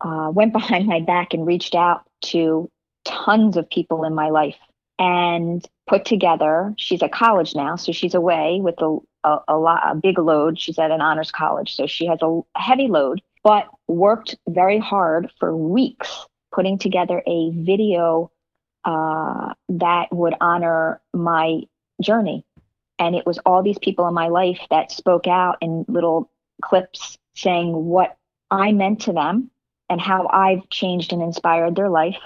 uh, 0.01 0.31
went 0.33 0.53
behind 0.61 0.87
my 0.87 1.01
back 1.01 1.35
and 1.35 1.47
reached 1.47 1.75
out 1.75 2.03
to 2.27 2.71
tons 3.05 3.57
of 3.57 3.69
people 3.69 4.05
in 4.05 4.15
my 4.15 4.29
life 4.29 4.57
and 4.99 5.67
put 5.89 6.05
together. 6.05 6.75
She's 6.77 7.03
at 7.03 7.13
college 7.13 7.55
now, 7.55 7.77
so 7.77 7.93
she's 7.93 8.15
away 8.15 8.61
with 8.63 8.81
a, 8.83 8.99
a, 9.25 9.39
a, 9.49 9.57
lot, 9.57 9.83
a 9.85 9.95
big 9.95 10.19
load. 10.19 10.61
She's 10.61 10.79
at 10.79 10.91
an 10.91 11.01
honors 11.01 11.31
college, 11.31 11.75
so 11.75 11.87
she 11.87 12.07
has 12.07 12.19
a, 12.23 12.41
heavy 12.55 12.89
load, 12.89 13.23
but 13.43 13.67
worked 13.89 14.37
very 14.49 14.79
hard 14.79 15.33
for 15.39 15.57
weeks 15.57 16.27
putting 16.53 16.79
together 16.79 17.23
a 17.27 17.51
video 17.51 18.31
uh, 18.85 19.55
that 19.69 20.09
would 20.13 20.35
honor 20.41 21.01
my 21.15 21.61
journey. 22.03 22.45
And 23.01 23.17
it 23.17 23.27
was 23.27 23.39
all 23.47 23.63
these 23.63 23.79
people 23.79 24.07
in 24.07 24.15
my 24.15 24.29
life 24.29 24.61
that 24.71 24.93
spoke 24.93 25.27
out 25.27 25.57
in 25.63 25.87
little 25.89 26.31
clips 26.63 27.19
saying 27.35 27.73
what 27.73 28.17
I 28.51 28.73
meant 28.73 29.01
to 29.03 29.13
them 29.13 29.51
and 29.89 30.01
how 30.01 30.29
I've 30.29 30.69
changed 30.69 31.13
and 31.13 31.23
inspired 31.23 31.75
their 31.75 31.89
life. 31.89 32.19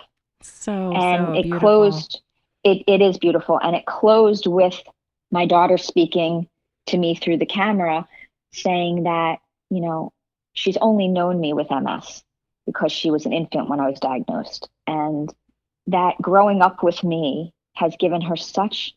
So 0.43 0.73
and 0.73 1.27
so 1.27 1.33
it 1.33 1.43
beautiful. 1.45 1.61
closed. 1.61 2.21
It 2.65 2.85
it 2.87 3.01
is 3.01 3.19
beautiful, 3.19 3.59
and 3.63 3.77
it 3.77 3.87
closed 3.87 4.47
with 4.47 4.81
my 5.31 5.47
daughter 5.47 5.79
speaking 5.79 6.49
to 6.87 6.99
me 6.99 7.15
through 7.15 7.39
the 7.39 7.47
camera, 7.47 8.07
saying 8.53 9.05
that 9.05 9.39
you 9.71 9.81
know 9.81 10.13
she's 10.53 10.77
only 10.79 11.09
known 11.09 11.41
me 11.41 11.53
with 11.53 11.71
MS 11.71 12.23
because 12.67 12.93
she 12.93 13.11
was 13.11 13.27
an 13.27 13.33
infant 13.33 13.69
when 13.69 13.81
I 13.81 13.89
was 13.89 14.01
diagnosed, 14.01 14.69
and 14.87 15.33
that 15.87 16.21
growing 16.21 16.63
up 16.63 16.83
with 16.83 17.05
me 17.05 17.55
has 17.75 17.95
given 17.99 18.21
her 18.23 18.37
such 18.37 18.95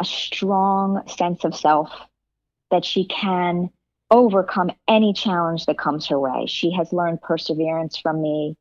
a 0.00 0.04
strong 0.04 1.06
sense 1.08 1.44
of 1.44 1.54
self 1.54 1.90
that 2.70 2.84
she 2.84 3.06
can 3.06 3.70
overcome 4.10 4.70
any 4.88 5.12
challenge 5.12 5.66
that 5.66 5.78
comes 5.78 6.06
her 6.06 6.18
way. 6.18 6.46
She 6.46 6.72
has 6.72 6.92
learned 6.92 7.22
perseverance 7.22 7.98
from 7.98 8.20
me 8.22 8.56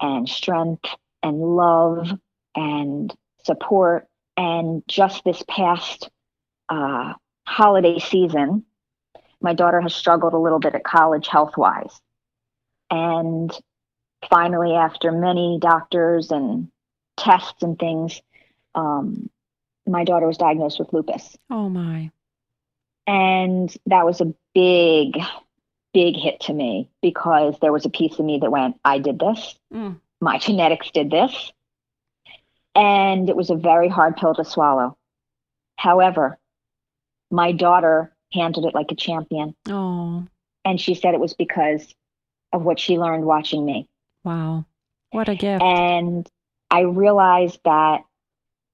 and 0.00 0.28
strength 0.28 0.84
and 1.22 1.38
love 1.38 2.10
and 2.54 3.14
support. 3.44 4.06
And 4.36 4.82
just 4.88 5.24
this 5.24 5.42
past 5.48 6.10
uh, 6.68 7.14
holiday 7.46 7.98
season, 7.98 8.64
my 9.40 9.54
daughter 9.54 9.80
has 9.80 9.94
struggled 9.94 10.34
a 10.34 10.38
little 10.38 10.60
bit 10.60 10.74
at 10.74 10.84
college 10.84 11.28
health 11.28 11.56
wise. 11.56 12.00
And 12.90 13.50
finally, 14.28 14.74
after 14.74 15.10
many 15.10 15.58
doctors 15.60 16.30
and 16.30 16.68
tests 17.16 17.62
and 17.62 17.78
things, 17.78 18.20
um, 18.74 19.30
my 19.86 20.04
daughter 20.04 20.26
was 20.26 20.38
diagnosed 20.38 20.78
with 20.78 20.92
lupus. 20.92 21.36
Oh, 21.50 21.68
my. 21.68 22.10
And 23.06 23.74
that 23.86 24.06
was 24.06 24.20
a 24.20 24.32
big, 24.54 25.18
big 25.92 26.16
hit 26.16 26.40
to 26.40 26.52
me 26.52 26.88
because 27.00 27.56
there 27.60 27.72
was 27.72 27.84
a 27.84 27.90
piece 27.90 28.18
of 28.18 28.24
me 28.24 28.38
that 28.38 28.50
went, 28.50 28.78
I 28.84 28.98
did 28.98 29.18
this. 29.18 29.58
Mm. 29.72 30.00
My 30.20 30.38
genetics 30.38 30.90
did 30.90 31.10
this. 31.10 31.52
And 32.74 33.28
it 33.28 33.36
was 33.36 33.50
a 33.50 33.56
very 33.56 33.88
hard 33.88 34.16
pill 34.16 34.34
to 34.34 34.44
swallow. 34.44 34.96
However, 35.76 36.38
my 37.30 37.52
daughter 37.52 38.14
handled 38.32 38.66
it 38.66 38.74
like 38.74 38.92
a 38.92 38.96
champion. 38.96 39.54
Oh. 39.68 40.26
And 40.64 40.80
she 40.80 40.94
said 40.94 41.14
it 41.14 41.20
was 41.20 41.34
because 41.34 41.94
of 42.52 42.62
what 42.62 42.78
she 42.78 42.98
learned 42.98 43.24
watching 43.24 43.64
me. 43.64 43.88
Wow. 44.24 44.64
What 45.10 45.28
a 45.28 45.34
gift. 45.34 45.62
And 45.62 46.26
I 46.70 46.80
realized 46.80 47.60
that 47.64 48.04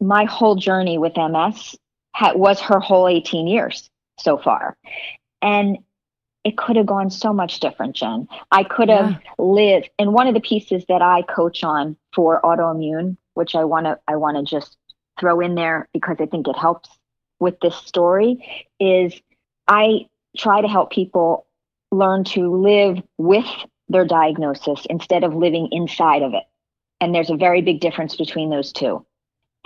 my 0.01 0.25
whole 0.25 0.57
journey 0.57 0.99
with 0.99 1.17
MS 1.17 1.77
ha- 2.15 2.35
was 2.35 2.61
her 2.61 2.81
whole 2.81 3.09
18 3.09 3.47
years 3.47 3.91
so 4.19 4.37
far. 4.37 4.77
And 5.43 5.79
it 6.45 6.57
could 6.57 6.77
have 6.77 6.87
gone 6.87 7.11
so 7.11 7.33
much 7.33 7.61
different, 7.61 7.97
Jen. 7.97 8.29
I 8.51 8.65
could 8.65 8.89
have 8.89 9.11
yeah. 9.11 9.19
lived. 9.39 9.91
And 9.99 10.13
one 10.13 10.29
of 10.29 10.35
the 10.35 10.41
pieces 10.41 10.85
that 10.89 11.03
I 11.03 11.23
coach 11.23 11.65
on 11.65 11.97
for 12.15 12.41
autoimmune, 12.43 13.17
which 13.35 13.55
I 13.55 13.65
want 13.65 13.87
to, 13.87 13.99
I 14.09 14.17
want 14.17 14.37
to 14.37 14.45
just 14.45 14.77
throw 15.21 15.41
in 15.41 15.55
there 15.57 15.89
because 15.93 16.17
I 16.21 16.27
think 16.27 16.49
it 16.49 16.57
helps 16.57 16.89
with 17.41 17.59
this 17.61 17.77
story, 17.77 18.67
is 18.81 19.15
I 19.67 20.07
try 20.37 20.61
to 20.61 20.69
help 20.69 20.91
people 20.91 21.47
learn 21.91 22.25
to 22.25 22.55
live 22.55 23.03
with 23.17 23.47
their 23.89 24.05
diagnosis 24.05 24.87
instead 24.89 25.25
of 25.25 25.35
living 25.35 25.69
inside 25.73 26.23
of 26.23 26.35
it. 26.35 26.45
And 27.01 27.15
there's 27.15 27.31
a 27.31 27.37
very 27.37 27.63
big 27.63 27.81
difference 27.81 28.17
between 28.17 28.51
those 28.51 28.73
two. 28.73 29.05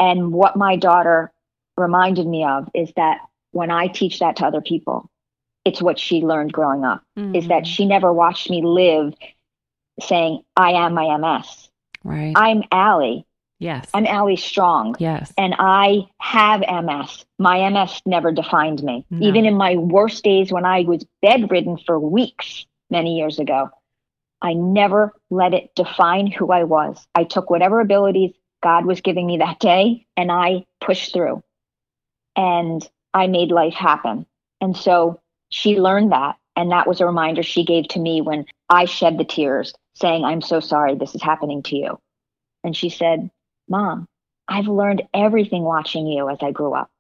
And 0.03 0.33
what 0.33 0.57
my 0.57 0.75
daughter 0.75 1.31
reminded 1.77 2.27
me 2.27 2.45
of 2.45 2.69
is 2.75 2.93
that 2.97 3.21
when 3.53 3.71
I 3.71 3.87
teach 3.87 4.19
that 4.19 4.35
to 4.37 4.47
other 4.47 4.61
people, 4.61 5.09
it's 5.65 5.81
what 5.81 5.97
she 5.97 6.23
learned 6.23 6.53
growing 6.53 6.85
up 6.85 7.05
mm-hmm. 7.17 7.37
is 7.37 7.47
that 7.47 7.63
mm. 7.63 7.67
she 7.67 7.87
never 7.87 8.13
watched 8.13 8.51
me 8.51 8.63
live 8.65 9.15
saying, 10.01 10.43
I 10.57 10.73
am 10.73 10.95
my 10.95 11.17
MS. 11.17 11.71
Right. 12.03 12.33
I'm 12.35 12.65
Allie. 12.73 13.25
Yes. 13.61 13.89
I'm 13.95 14.07
Allie 14.07 14.35
Strong. 14.37 14.97
Yes. 14.99 15.33
And 15.39 15.55
I 15.57 16.09
have 16.19 16.63
MS. 16.63 17.25
My 17.39 17.71
MS 17.71 18.03
never 18.05 18.33
defined 18.33 18.83
me. 18.83 19.07
No. 19.09 19.25
Even 19.25 19.47
in 19.47 19.55
my 19.55 19.77
worst 19.77 20.25
days 20.25 20.51
when 20.51 20.65
I 20.65 20.81
was 20.81 21.07
bedridden 21.21 21.79
for 21.87 22.01
weeks 22.01 22.67
many 22.91 23.17
years 23.19 23.39
ago, 23.39 23.71
I 24.41 24.55
never 24.55 25.13
let 25.31 25.55
it 25.55 25.71
define 25.77 26.27
who 26.27 26.51
I 26.51 26.65
was. 26.65 27.07
I 27.15 27.23
took 27.23 27.51
whatever 27.51 27.79
abilities 27.79 28.33
God 28.63 28.87
was 28.87 29.01
giving 29.01 29.27
me 29.27 29.39
that 29.39 29.59
day 29.59 30.07
and 30.17 30.31
I 30.31 30.65
pushed 30.81 31.13
through 31.13 31.43
and 32.37 32.89
I 33.13 33.27
made 33.27 33.51
life 33.51 33.75
happen. 33.75 34.27
And 34.61 34.77
so 34.77 35.21
she 35.51 35.79
learned 35.79 36.13
that. 36.13 36.37
And 36.55 36.71
that 36.71 36.87
was 36.87 37.01
a 37.01 37.07
reminder 37.07 37.43
she 37.43 37.65
gave 37.65 37.89
to 37.89 37.99
me 37.99 38.21
when 38.21 38.45
I 38.69 38.85
shed 38.85 39.19
the 39.19 39.25
tears 39.25 39.75
saying, 39.95 40.25
I'm 40.25 40.43
so 40.43 40.61
sorry 40.61 40.95
this 40.95 41.15
is 41.15 41.23
happening 41.23 41.63
to 41.65 41.77
you. 41.77 41.99
And 42.63 42.77
she 42.77 42.91
said, 42.91 43.31
Mom, 43.69 44.07
I've 44.49 44.69
learned 44.69 45.03
everything 45.15 45.63
watching 45.63 46.07
you 46.07 46.29
as 46.29 46.39
I 46.43 46.51
grew 46.51 46.75
up. 46.75 46.91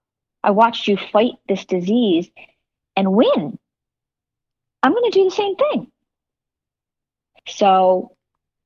I 0.43 0.51
watched 0.51 0.89
you 0.89 0.97
fight 0.97 1.33
this 1.49 1.65
disease 1.65 2.31
and 2.97 3.13
win. 3.13 3.59
I'm 4.83 4.93
going 4.93 5.11
to 5.11 5.19
do 5.19 5.25
the 5.25 5.31
same 5.31 5.57
thing. 5.57 5.93
So 7.47 8.17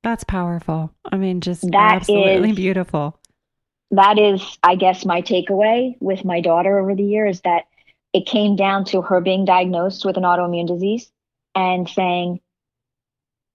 that's 0.06 0.22
powerful. 0.22 0.92
I 1.04 1.16
mean, 1.16 1.40
just 1.40 1.62
that 1.62 1.96
absolutely 1.96 2.50
is, 2.50 2.56
beautiful. 2.56 3.18
That 3.90 4.20
is, 4.20 4.40
I 4.62 4.76
guess, 4.76 5.04
my 5.04 5.20
takeaway 5.20 5.96
with 5.98 6.24
my 6.24 6.40
daughter 6.40 6.78
over 6.78 6.94
the 6.94 7.02
years 7.02 7.40
that 7.40 7.64
it 8.12 8.24
came 8.24 8.54
down 8.54 8.84
to 8.84 9.02
her 9.02 9.20
being 9.20 9.44
diagnosed 9.44 10.04
with 10.04 10.16
an 10.16 10.22
autoimmune 10.22 10.68
disease 10.68 11.10
and 11.56 11.88
saying, 11.88 12.38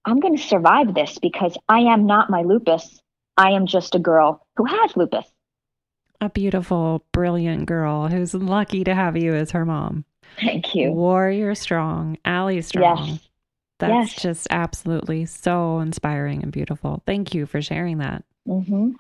I'm 0.04 0.20
going 0.20 0.36
to 0.36 0.44
survive 0.44 0.94
this 0.94 1.20
because 1.20 1.56
I 1.70 1.80
am 1.80 2.06
not 2.06 2.30
my 2.30 2.42
lupus. 2.42 3.00
I 3.38 3.52
am 3.52 3.66
just 3.66 3.96
a 3.96 4.00
girl 4.00 4.46
who 4.58 4.66
has 4.66 4.98
lupus. 4.98 5.26
A 6.20 6.30
beautiful, 6.30 7.06
brilliant 7.14 7.66
girl 7.66 8.10
who's 8.10 8.34
lucky 8.34 8.84
to 8.84 8.94
have 8.94 9.16
you 9.16 9.34
as 9.34 9.52
her 9.52 9.64
mom. 9.64 10.04
Thank 10.38 10.76
you. 10.76 10.92
Warrior 10.92 11.56
strong, 11.56 12.18
Allie 12.26 12.62
strong. 12.62 13.08
Yes. 13.08 13.31
That's 13.82 14.14
yes. 14.14 14.22
just 14.22 14.48
absolutely 14.52 15.26
so 15.26 15.80
inspiring 15.80 16.44
and 16.44 16.52
beautiful. 16.52 17.02
Thank 17.08 17.34
you 17.34 17.48
for 17.48 17.64
sharing 17.64 17.98
that. 17.98 18.24
Mm-hmm. 18.48 18.92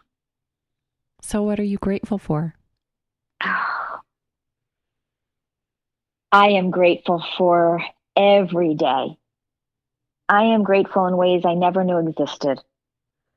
So, 1.22 1.44
what 1.44 1.60
are 1.60 1.64
you 1.64 1.78
grateful 1.78 2.18
for? 2.18 2.56
I 6.32 6.48
am 6.48 6.72
grateful 6.72 7.24
for 7.38 7.84
every 8.16 8.74
day. 8.74 9.18
I 10.28 10.44
am 10.46 10.64
grateful 10.64 11.06
in 11.06 11.16
ways 11.16 11.44
I 11.46 11.54
never 11.54 11.84
knew 11.84 12.00
existed. 12.00 12.60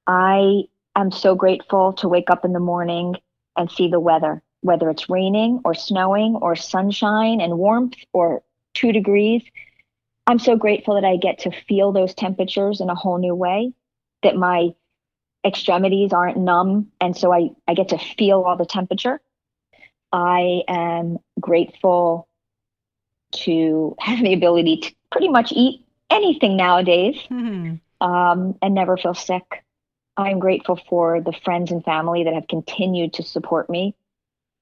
I 0.06 0.62
am 0.96 1.10
so 1.10 1.34
grateful 1.34 1.92
to 1.94 2.08
wake 2.08 2.30
up 2.30 2.46
in 2.46 2.54
the 2.54 2.60
morning 2.60 3.16
and 3.54 3.70
see 3.70 3.88
the 3.88 4.00
weather, 4.00 4.42
whether 4.62 4.88
it's 4.88 5.10
raining 5.10 5.60
or 5.66 5.74
snowing 5.74 6.36
or 6.36 6.56
sunshine 6.56 7.42
and 7.42 7.58
warmth 7.58 7.96
or 8.14 8.42
two 8.72 8.92
degrees. 8.92 9.42
I'm 10.26 10.38
so 10.38 10.56
grateful 10.56 10.94
that 10.94 11.04
I 11.04 11.16
get 11.16 11.40
to 11.40 11.50
feel 11.50 11.92
those 11.92 12.14
temperatures 12.14 12.80
in 12.80 12.88
a 12.88 12.94
whole 12.94 13.18
new 13.18 13.34
way, 13.34 13.72
that 14.22 14.36
my 14.36 14.70
extremities 15.44 16.12
aren't 16.12 16.38
numb. 16.38 16.88
And 17.00 17.16
so 17.16 17.32
I, 17.32 17.50
I 17.68 17.74
get 17.74 17.88
to 17.88 17.98
feel 17.98 18.42
all 18.42 18.56
the 18.56 18.64
temperature. 18.64 19.20
I 20.12 20.62
am 20.68 21.18
grateful 21.40 22.28
to 23.32 23.96
have 23.98 24.20
the 24.20 24.32
ability 24.32 24.76
to 24.78 24.94
pretty 25.10 25.28
much 25.28 25.52
eat 25.52 25.84
anything 26.08 26.56
nowadays 26.56 27.16
mm-hmm. 27.30 28.06
um, 28.06 28.56
and 28.62 28.74
never 28.74 28.96
feel 28.96 29.14
sick. 29.14 29.64
I'm 30.16 30.38
grateful 30.38 30.80
for 30.88 31.20
the 31.20 31.32
friends 31.32 31.72
and 31.72 31.84
family 31.84 32.24
that 32.24 32.34
have 32.34 32.46
continued 32.46 33.14
to 33.14 33.22
support 33.22 33.68
me. 33.68 33.94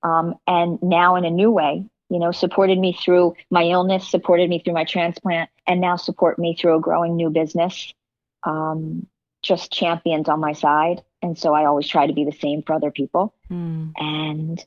Um, 0.03 0.35
and 0.47 0.83
now 0.83 1.17
in 1.17 1.25
a 1.25 1.31
new 1.31 1.51
way, 1.51 1.85
you 2.13 2.19
know, 2.19 2.31
supported 2.31 2.79
me 2.79 2.93
through 2.93 3.35
my 3.51 3.63
illness, 3.63 4.07
supported 4.07 4.51
me 4.51 4.59
through 4.59 4.75
my 4.75 4.85
transplant, 4.85 5.49
and 5.67 5.81
now 5.81 5.97
support 5.97 6.39
me 6.39 6.55
through 6.55 6.77
a 6.77 6.81
growing 6.81 7.17
new 7.17 7.31
business. 7.31 7.95
Um, 8.43 9.07
just 9.43 9.73
champions 9.73 10.29
on 10.29 10.39
my 10.39 10.53
side. 10.53 11.03
And 11.23 11.39
so 11.39 11.55
I 11.55 11.65
always 11.65 11.89
try 11.89 12.07
to 12.07 12.13
be 12.13 12.27
the 12.27 12.37
same 12.39 12.63
for 12.63 12.75
other 12.75 12.91
people. 12.91 13.35
Mm. 13.51 13.93
And 13.97 14.65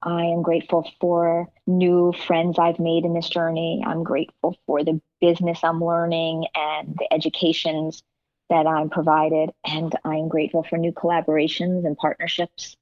I 0.00 0.26
am 0.26 0.42
grateful 0.42 0.88
for 1.00 1.48
new 1.66 2.14
friends 2.26 2.56
I've 2.56 2.78
made 2.78 3.04
in 3.04 3.14
this 3.14 3.28
journey. 3.28 3.82
I'm 3.84 4.04
grateful 4.04 4.56
for 4.64 4.84
the 4.84 5.00
business 5.20 5.58
I'm 5.64 5.82
learning 5.82 6.46
and 6.54 6.94
the 6.96 7.12
educations 7.12 8.04
that 8.48 8.68
I'm 8.68 8.90
provided. 8.90 9.50
And 9.64 9.92
I 10.04 10.14
am 10.14 10.28
grateful 10.28 10.62
for 10.62 10.78
new 10.78 10.92
collaborations 10.92 11.84
and 11.84 11.96
partnerships. 11.96 12.76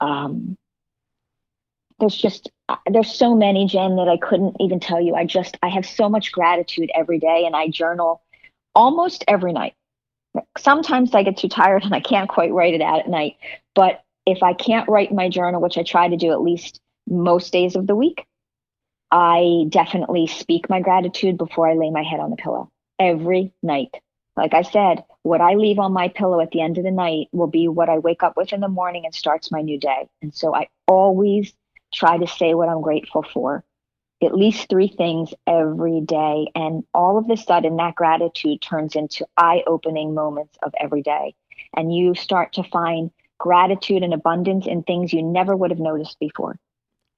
Um, 0.00 0.58
there's 2.02 2.16
just 2.16 2.50
uh, 2.68 2.76
there's 2.90 3.14
so 3.14 3.32
many 3.34 3.64
jen 3.64 3.94
that 3.94 4.08
i 4.08 4.16
couldn't 4.16 4.56
even 4.60 4.80
tell 4.80 5.00
you. 5.00 5.14
I 5.14 5.24
just 5.24 5.56
i 5.62 5.68
have 5.68 5.86
so 5.86 6.08
much 6.08 6.32
gratitude 6.32 6.90
every 6.94 7.20
day 7.20 7.44
and 7.46 7.54
i 7.54 7.68
journal 7.68 8.20
almost 8.74 9.24
every 9.28 9.52
night. 9.52 9.74
Sometimes 10.58 11.14
i 11.14 11.22
get 11.22 11.36
too 11.36 11.48
tired 11.48 11.84
and 11.84 11.94
i 11.94 12.00
can't 12.00 12.28
quite 12.28 12.52
write 12.52 12.74
it 12.74 12.82
out 12.82 12.98
at 12.98 13.08
night 13.08 13.36
but 13.76 14.02
if 14.26 14.42
i 14.42 14.52
can't 14.52 14.88
write 14.88 15.12
my 15.12 15.28
journal 15.28 15.62
which 15.62 15.78
i 15.78 15.84
try 15.84 16.08
to 16.08 16.16
do 16.16 16.32
at 16.32 16.42
least 16.42 16.80
most 17.08 17.52
days 17.52 17.76
of 17.76 17.86
the 17.86 17.94
week 17.94 18.26
i 19.12 19.64
definitely 19.68 20.26
speak 20.26 20.68
my 20.68 20.80
gratitude 20.80 21.38
before 21.38 21.68
i 21.68 21.74
lay 21.74 21.90
my 21.90 22.02
head 22.02 22.18
on 22.18 22.30
the 22.30 22.36
pillow 22.36 22.68
every 22.98 23.52
night. 23.62 23.94
Like 24.36 24.54
i 24.54 24.62
said 24.62 25.04
what 25.22 25.40
i 25.40 25.54
leave 25.54 25.78
on 25.78 25.92
my 25.92 26.08
pillow 26.08 26.40
at 26.40 26.50
the 26.50 26.62
end 26.62 26.78
of 26.78 26.84
the 26.84 26.90
night 26.90 27.28
will 27.30 27.46
be 27.46 27.68
what 27.68 27.88
i 27.88 27.98
wake 27.98 28.24
up 28.24 28.36
with 28.36 28.52
in 28.52 28.60
the 28.60 28.68
morning 28.68 29.04
and 29.04 29.14
starts 29.14 29.52
my 29.52 29.60
new 29.60 29.78
day. 29.78 30.08
And 30.20 30.34
so 30.34 30.52
i 30.52 30.66
always 30.88 31.52
try 31.92 32.18
to 32.18 32.26
say 32.26 32.54
what 32.54 32.68
I'm 32.68 32.80
grateful 32.80 33.22
for. 33.22 33.64
At 34.22 34.34
least 34.34 34.68
three 34.68 34.88
things 34.88 35.34
every 35.46 36.00
day. 36.00 36.46
And 36.54 36.84
all 36.94 37.18
of 37.18 37.28
a 37.28 37.36
sudden, 37.36 37.76
that 37.76 37.96
gratitude 37.96 38.62
turns 38.62 38.94
into 38.94 39.26
eye 39.36 39.64
opening 39.66 40.14
moments 40.14 40.56
of 40.62 40.72
every 40.80 41.02
day. 41.02 41.34
And 41.76 41.94
you 41.94 42.14
start 42.14 42.52
to 42.54 42.62
find 42.62 43.10
gratitude 43.38 44.04
and 44.04 44.14
abundance 44.14 44.66
in 44.66 44.84
things 44.84 45.12
you 45.12 45.22
never 45.22 45.56
would 45.56 45.70
have 45.70 45.80
noticed 45.80 46.18
before. 46.20 46.56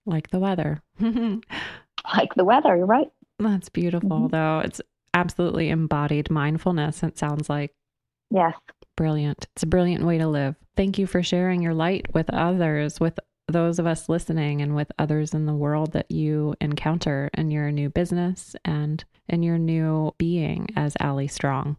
Like 0.06 0.30
the 0.30 0.38
weather. 0.38 0.82
like 1.00 2.34
the 2.34 2.44
weather, 2.44 2.76
you're 2.76 2.86
right. 2.86 3.08
That's 3.38 3.68
beautiful, 3.68 4.10
mm-hmm. 4.10 4.28
though. 4.28 4.60
It's 4.64 4.80
absolutely 5.12 5.68
embodied 5.68 6.30
mindfulness, 6.30 7.02
it 7.02 7.18
sounds 7.18 7.50
like. 7.50 7.72
Yes. 8.30 8.54
Brilliant. 8.96 9.46
It's 9.54 9.62
a 9.62 9.66
brilliant 9.66 10.04
way 10.04 10.18
to 10.18 10.26
live. 10.26 10.56
Thank 10.76 10.98
you 10.98 11.06
for 11.06 11.22
sharing 11.22 11.62
your 11.62 11.74
light 11.74 12.12
with 12.14 12.30
others, 12.30 13.00
with 13.00 13.18
those 13.54 13.78
of 13.78 13.86
us 13.86 14.08
listening 14.08 14.60
and 14.60 14.74
with 14.74 14.92
others 14.98 15.32
in 15.32 15.46
the 15.46 15.54
world 15.54 15.92
that 15.92 16.10
you 16.10 16.54
encounter 16.60 17.30
in 17.32 17.50
your 17.50 17.70
new 17.70 17.88
business 17.88 18.54
and 18.64 19.04
in 19.28 19.42
your 19.42 19.58
new 19.58 20.12
being 20.18 20.66
as 20.76 20.96
Allie 21.00 21.28
Strong. 21.28 21.76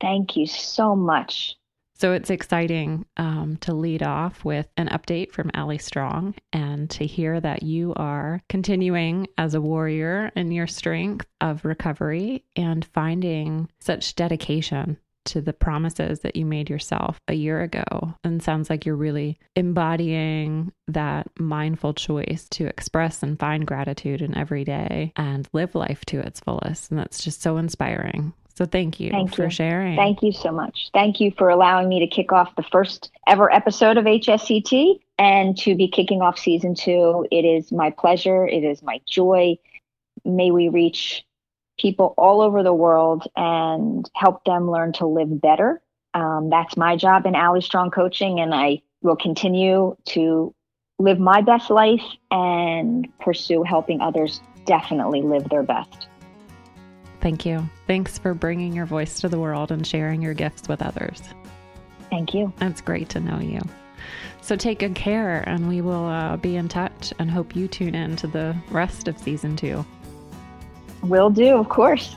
Thank 0.00 0.36
you 0.36 0.46
so 0.46 0.96
much. 0.96 1.56
So 1.94 2.14
it's 2.14 2.30
exciting 2.30 3.04
um, 3.18 3.58
to 3.60 3.74
lead 3.74 4.02
off 4.02 4.42
with 4.42 4.66
an 4.78 4.88
update 4.88 5.32
from 5.32 5.50
Allie 5.52 5.76
Strong 5.76 6.36
and 6.50 6.88
to 6.90 7.04
hear 7.04 7.38
that 7.38 7.62
you 7.62 7.92
are 7.96 8.42
continuing 8.48 9.28
as 9.36 9.54
a 9.54 9.60
warrior 9.60 10.32
in 10.34 10.50
your 10.50 10.66
strength 10.66 11.26
of 11.42 11.66
recovery 11.66 12.44
and 12.56 12.82
finding 12.86 13.68
such 13.80 14.14
dedication 14.16 14.96
to 15.26 15.40
the 15.40 15.52
promises 15.52 16.20
that 16.20 16.36
you 16.36 16.46
made 16.46 16.70
yourself 16.70 17.18
a 17.28 17.34
year 17.34 17.60
ago. 17.62 18.14
And 18.24 18.42
sounds 18.42 18.70
like 18.70 18.86
you're 18.86 18.96
really 18.96 19.38
embodying 19.56 20.72
that 20.88 21.28
mindful 21.38 21.94
choice 21.94 22.48
to 22.50 22.66
express 22.66 23.22
and 23.22 23.38
find 23.38 23.66
gratitude 23.66 24.22
in 24.22 24.36
every 24.36 24.64
day 24.64 25.12
and 25.16 25.48
live 25.52 25.74
life 25.74 26.04
to 26.06 26.20
its 26.20 26.40
fullest. 26.40 26.90
And 26.90 26.98
that's 26.98 27.22
just 27.22 27.42
so 27.42 27.56
inspiring. 27.56 28.32
So 28.56 28.66
thank 28.66 29.00
you 29.00 29.10
thank 29.10 29.34
for 29.34 29.44
you. 29.44 29.50
sharing. 29.50 29.96
Thank 29.96 30.22
you 30.22 30.32
so 30.32 30.52
much. 30.52 30.90
Thank 30.92 31.18
you 31.18 31.32
for 31.38 31.48
allowing 31.48 31.88
me 31.88 32.00
to 32.00 32.06
kick 32.06 32.30
off 32.30 32.54
the 32.56 32.62
first 32.62 33.10
ever 33.26 33.50
episode 33.50 33.96
of 33.96 34.04
HSCT 34.04 35.00
and 35.18 35.56
to 35.58 35.74
be 35.74 35.88
kicking 35.88 36.20
off 36.20 36.38
season 36.38 36.74
two. 36.74 37.26
It 37.30 37.46
is 37.46 37.72
my 37.72 37.90
pleasure. 37.90 38.46
It 38.46 38.62
is 38.62 38.82
my 38.82 39.00
joy. 39.08 39.56
May 40.26 40.50
we 40.50 40.68
reach 40.68 41.24
people 41.80 42.14
all 42.18 42.40
over 42.40 42.62
the 42.62 42.74
world 42.74 43.26
and 43.36 44.08
help 44.14 44.44
them 44.44 44.70
learn 44.70 44.92
to 44.94 45.06
live 45.06 45.40
better. 45.40 45.80
Um, 46.14 46.50
that's 46.50 46.76
my 46.76 46.96
job 46.96 47.26
in 47.26 47.34
Allie 47.34 47.60
Strong 47.60 47.92
Coaching, 47.92 48.40
and 48.40 48.54
I 48.54 48.82
will 49.02 49.16
continue 49.16 49.96
to 50.06 50.54
live 50.98 51.18
my 51.18 51.40
best 51.40 51.70
life 51.70 52.02
and 52.30 53.08
pursue 53.20 53.62
helping 53.62 54.00
others 54.00 54.40
definitely 54.66 55.22
live 55.22 55.48
their 55.48 55.62
best. 55.62 56.08
Thank 57.20 57.46
you. 57.46 57.68
Thanks 57.86 58.18
for 58.18 58.34
bringing 58.34 58.72
your 58.74 58.86
voice 58.86 59.20
to 59.20 59.28
the 59.28 59.38
world 59.38 59.70
and 59.70 59.86
sharing 59.86 60.20
your 60.20 60.34
gifts 60.34 60.68
with 60.68 60.82
others. 60.82 61.22
Thank 62.10 62.34
you. 62.34 62.52
It's 62.60 62.80
great 62.80 63.08
to 63.10 63.20
know 63.20 63.38
you. 63.38 63.60
So 64.42 64.56
take 64.56 64.80
good 64.80 64.94
care, 64.94 65.44
and 65.46 65.68
we 65.68 65.80
will 65.80 66.06
uh, 66.06 66.36
be 66.38 66.56
in 66.56 66.68
touch 66.68 67.12
and 67.18 67.30
hope 67.30 67.54
you 67.54 67.68
tune 67.68 67.94
in 67.94 68.16
to 68.16 68.26
the 68.26 68.56
rest 68.70 69.06
of 69.06 69.18
season 69.18 69.54
two. 69.54 69.84
Will 71.02 71.30
do, 71.30 71.56
of 71.56 71.68
course. 71.68 72.14